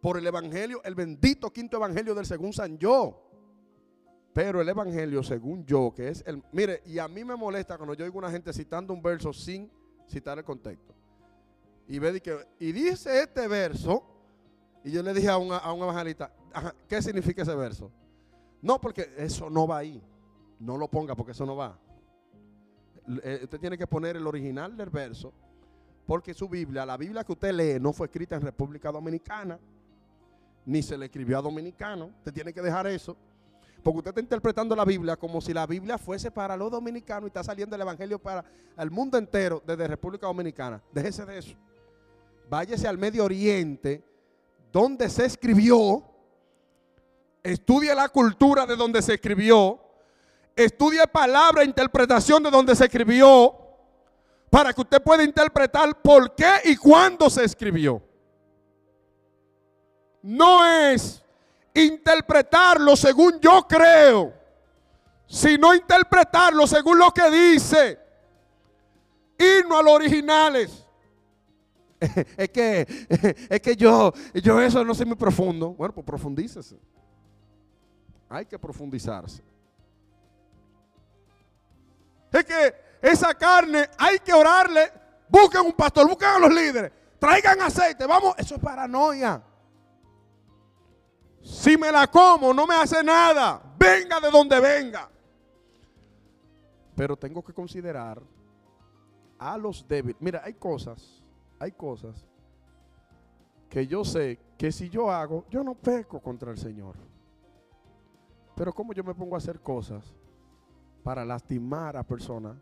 Por 0.00 0.16
el 0.16 0.26
Evangelio, 0.26 0.80
el 0.82 0.94
bendito 0.94 1.52
quinto 1.52 1.76
Evangelio 1.76 2.14
del 2.14 2.24
según 2.24 2.54
San 2.54 2.78
Yo. 2.78 3.23
Pero 4.34 4.60
el 4.60 4.68
Evangelio 4.68 5.22
según 5.22 5.64
yo, 5.64 5.94
que 5.94 6.08
es 6.08 6.24
el... 6.26 6.42
Mire, 6.52 6.82
y 6.86 6.98
a 6.98 7.06
mí 7.06 7.24
me 7.24 7.36
molesta 7.36 7.76
cuando 7.76 7.94
yo 7.94 8.04
oigo 8.04 8.18
una 8.18 8.30
gente 8.30 8.52
citando 8.52 8.92
un 8.92 9.00
verso 9.00 9.32
sin 9.32 9.70
citar 10.08 10.38
el 10.38 10.44
contexto. 10.44 10.92
Y, 11.86 12.00
ve 12.00 12.20
que, 12.20 12.36
y 12.58 12.72
dice 12.72 13.22
este 13.22 13.46
verso, 13.46 14.02
y 14.82 14.90
yo 14.90 15.02
le 15.02 15.14
dije 15.14 15.28
a 15.28 15.38
un, 15.38 15.52
a 15.52 15.72
un 15.72 15.82
evangelista, 15.82 16.32
¿qué 16.88 17.00
significa 17.00 17.42
ese 17.42 17.54
verso? 17.54 17.92
No, 18.60 18.80
porque 18.80 19.14
eso 19.16 19.48
no 19.48 19.68
va 19.68 19.78
ahí. 19.78 20.02
No 20.58 20.76
lo 20.76 20.88
ponga 20.88 21.14
porque 21.14 21.32
eso 21.32 21.46
no 21.46 21.54
va. 21.54 21.78
Eh, 23.22 23.40
usted 23.44 23.60
tiene 23.60 23.78
que 23.78 23.86
poner 23.86 24.16
el 24.16 24.26
original 24.26 24.76
del 24.76 24.90
verso, 24.90 25.32
porque 26.06 26.34
su 26.34 26.48
Biblia, 26.48 26.84
la 26.84 26.96
Biblia 26.96 27.22
que 27.22 27.32
usted 27.32 27.52
lee, 27.52 27.78
no 27.80 27.92
fue 27.92 28.06
escrita 28.06 28.34
en 28.34 28.42
República 28.42 28.90
Dominicana, 28.90 29.60
ni 30.66 30.82
se 30.82 30.98
le 30.98 31.06
escribió 31.06 31.38
a 31.38 31.42
dominicano. 31.42 32.06
Usted 32.06 32.32
tiene 32.32 32.52
que 32.52 32.62
dejar 32.62 32.86
eso. 32.86 33.16
Porque 33.84 33.98
usted 33.98 34.10
está 34.10 34.20
interpretando 34.20 34.74
la 34.74 34.84
Biblia 34.84 35.16
como 35.16 35.40
si 35.40 35.52
la 35.52 35.66
Biblia 35.66 35.98
fuese 35.98 36.32
para 36.32 36.56
los 36.56 36.70
dominicanos 36.70 37.24
y 37.24 37.28
está 37.28 37.44
saliendo 37.44 37.76
el 37.76 37.82
Evangelio 37.82 38.18
para 38.18 38.44
el 38.76 38.90
mundo 38.90 39.16
entero 39.16 39.62
desde 39.64 39.86
República 39.86 40.26
Dominicana. 40.26 40.82
Déjese 40.90 41.24
de 41.24 41.38
eso. 41.38 41.54
Váyase 42.50 42.88
al 42.88 42.98
Medio 42.98 43.24
Oriente, 43.24 44.02
donde 44.72 45.08
se 45.08 45.26
escribió. 45.26 46.02
Estudie 47.42 47.94
la 47.94 48.08
cultura 48.08 48.66
de 48.66 48.74
donde 48.74 49.02
se 49.02 49.14
escribió 49.14 49.84
Estudie 50.56 51.06
palabra 51.08 51.62
e 51.62 51.66
interpretación 51.66 52.42
de 52.42 52.50
donde 52.50 52.76
se 52.76 52.84
escribió 52.84 53.56
para 54.50 54.72
que 54.72 54.82
usted 54.82 55.02
pueda 55.02 55.24
interpretar 55.24 56.00
por 56.00 56.34
qué 56.34 56.60
y 56.64 56.76
cuándo 56.76 57.28
se 57.28 57.44
escribió. 57.44 58.00
No 60.22 60.64
es 60.64 61.23
interpretarlo 61.74 62.96
según 62.96 63.40
yo 63.40 63.66
creo, 63.68 64.32
sino 65.26 65.74
interpretarlo 65.74 66.66
según 66.66 66.98
lo 66.98 67.10
que 67.12 67.30
dice. 67.30 67.98
Irnos 69.36 69.80
a 69.80 69.82
los 69.82 69.92
originales. 69.92 70.86
es 72.36 72.50
que, 72.50 72.86
es 73.50 73.60
que 73.60 73.76
yo, 73.76 74.12
yo 74.34 74.60
eso 74.60 74.84
no 74.84 74.94
sé 74.94 75.04
muy 75.04 75.16
profundo. 75.16 75.74
Bueno, 75.74 75.92
pues 75.92 76.06
profundícese. 76.06 76.78
Hay 78.28 78.46
que 78.46 78.58
profundizarse. 78.58 79.42
Es 82.32 82.44
que 82.44 82.74
esa 83.00 83.34
carne 83.34 83.88
hay 83.98 84.18
que 84.18 84.32
orarle. 84.32 84.92
Busquen 85.28 85.62
un 85.62 85.72
pastor, 85.72 86.08
busquen 86.08 86.28
a 86.28 86.38
los 86.38 86.52
líderes. 86.52 86.92
Traigan 87.18 87.60
aceite. 87.60 88.06
Vamos, 88.06 88.34
eso 88.38 88.56
es 88.56 88.60
paranoia. 88.60 89.42
Si 91.44 91.76
me 91.76 91.92
la 91.92 92.06
como, 92.06 92.54
no 92.54 92.66
me 92.66 92.74
hace 92.74 93.04
nada. 93.04 93.62
Venga 93.78 94.18
de 94.18 94.30
donde 94.30 94.58
venga. 94.58 95.10
Pero 96.96 97.16
tengo 97.16 97.44
que 97.44 97.52
considerar 97.52 98.22
a 99.38 99.58
los 99.58 99.86
débiles. 99.86 100.16
Mira, 100.20 100.40
hay 100.42 100.54
cosas, 100.54 101.22
hay 101.58 101.72
cosas 101.72 102.26
que 103.68 103.86
yo 103.86 104.04
sé 104.04 104.38
que 104.56 104.72
si 104.72 104.88
yo 104.88 105.10
hago, 105.10 105.44
yo 105.50 105.62
no 105.62 105.74
peco 105.74 106.18
contra 106.20 106.50
el 106.50 106.56
Señor. 106.56 106.96
Pero 108.56 108.72
como 108.72 108.94
yo 108.94 109.04
me 109.04 109.14
pongo 109.14 109.34
a 109.34 109.38
hacer 109.38 109.60
cosas 109.60 110.14
para 111.02 111.26
lastimar 111.26 111.96
a 111.98 112.02
personas 112.02 112.56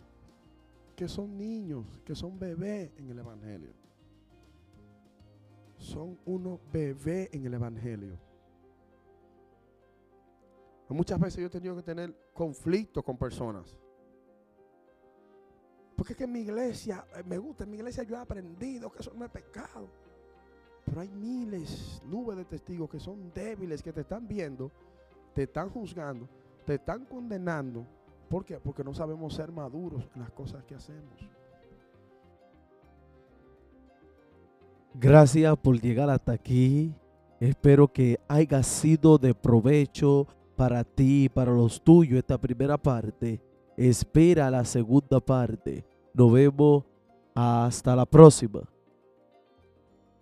que 0.96 1.06
son 1.06 1.38
niños, 1.38 2.00
que 2.04 2.16
son 2.16 2.36
bebés 2.36 2.90
en 2.96 3.10
el 3.10 3.18
Evangelio. 3.20 3.70
son 5.78 6.18
unos 6.24 6.60
bebés 6.72 7.28
en 7.32 7.46
el 7.46 7.54
Evangelio. 7.54 8.31
Muchas 10.92 11.18
veces 11.18 11.40
yo 11.40 11.46
he 11.46 11.50
tenido 11.50 11.76
que 11.76 11.82
tener 11.82 12.14
conflictos 12.32 13.02
con 13.04 13.16
personas. 13.16 13.76
Porque 15.96 16.14
es 16.14 16.16
que 16.16 16.24
en 16.24 16.32
mi 16.32 16.40
iglesia, 16.40 17.04
eh, 17.16 17.22
me 17.24 17.38
gusta, 17.38 17.64
en 17.64 17.70
mi 17.70 17.76
iglesia 17.76 18.02
yo 18.02 18.16
he 18.16 18.18
aprendido 18.18 18.90
que 18.90 19.00
eso 19.00 19.12
no 19.14 19.24
es 19.24 19.30
pecado. 19.30 19.88
Pero 20.84 21.00
hay 21.00 21.08
miles, 21.08 22.02
nubes 22.04 22.36
de 22.36 22.44
testigos 22.44 22.90
que 22.90 22.98
son 22.98 23.32
débiles, 23.32 23.82
que 23.82 23.92
te 23.92 24.00
están 24.00 24.26
viendo, 24.26 24.70
te 25.34 25.44
están 25.44 25.70
juzgando, 25.70 26.28
te 26.66 26.74
están 26.74 27.04
condenando. 27.04 27.86
¿Por 28.28 28.44
qué? 28.44 28.58
Porque 28.58 28.82
no 28.82 28.94
sabemos 28.94 29.34
ser 29.34 29.52
maduros 29.52 30.08
en 30.14 30.22
las 30.22 30.30
cosas 30.32 30.64
que 30.64 30.74
hacemos. 30.74 31.30
Gracias 34.94 35.56
por 35.58 35.80
llegar 35.80 36.10
hasta 36.10 36.32
aquí. 36.32 36.94
Espero 37.40 37.88
que 37.88 38.20
haya 38.28 38.62
sido 38.62 39.18
de 39.18 39.34
provecho 39.34 40.26
para 40.56 40.84
ti 40.84 41.24
y 41.24 41.28
para 41.28 41.52
los 41.52 41.80
tuyos 41.82 42.18
esta 42.18 42.38
primera 42.38 42.76
parte. 42.78 43.40
Espera 43.76 44.50
la 44.50 44.64
segunda 44.64 45.20
parte. 45.20 45.84
Nos 46.14 46.32
vemos 46.32 46.84
hasta 47.34 47.96
la 47.96 48.06
próxima. 48.06 48.60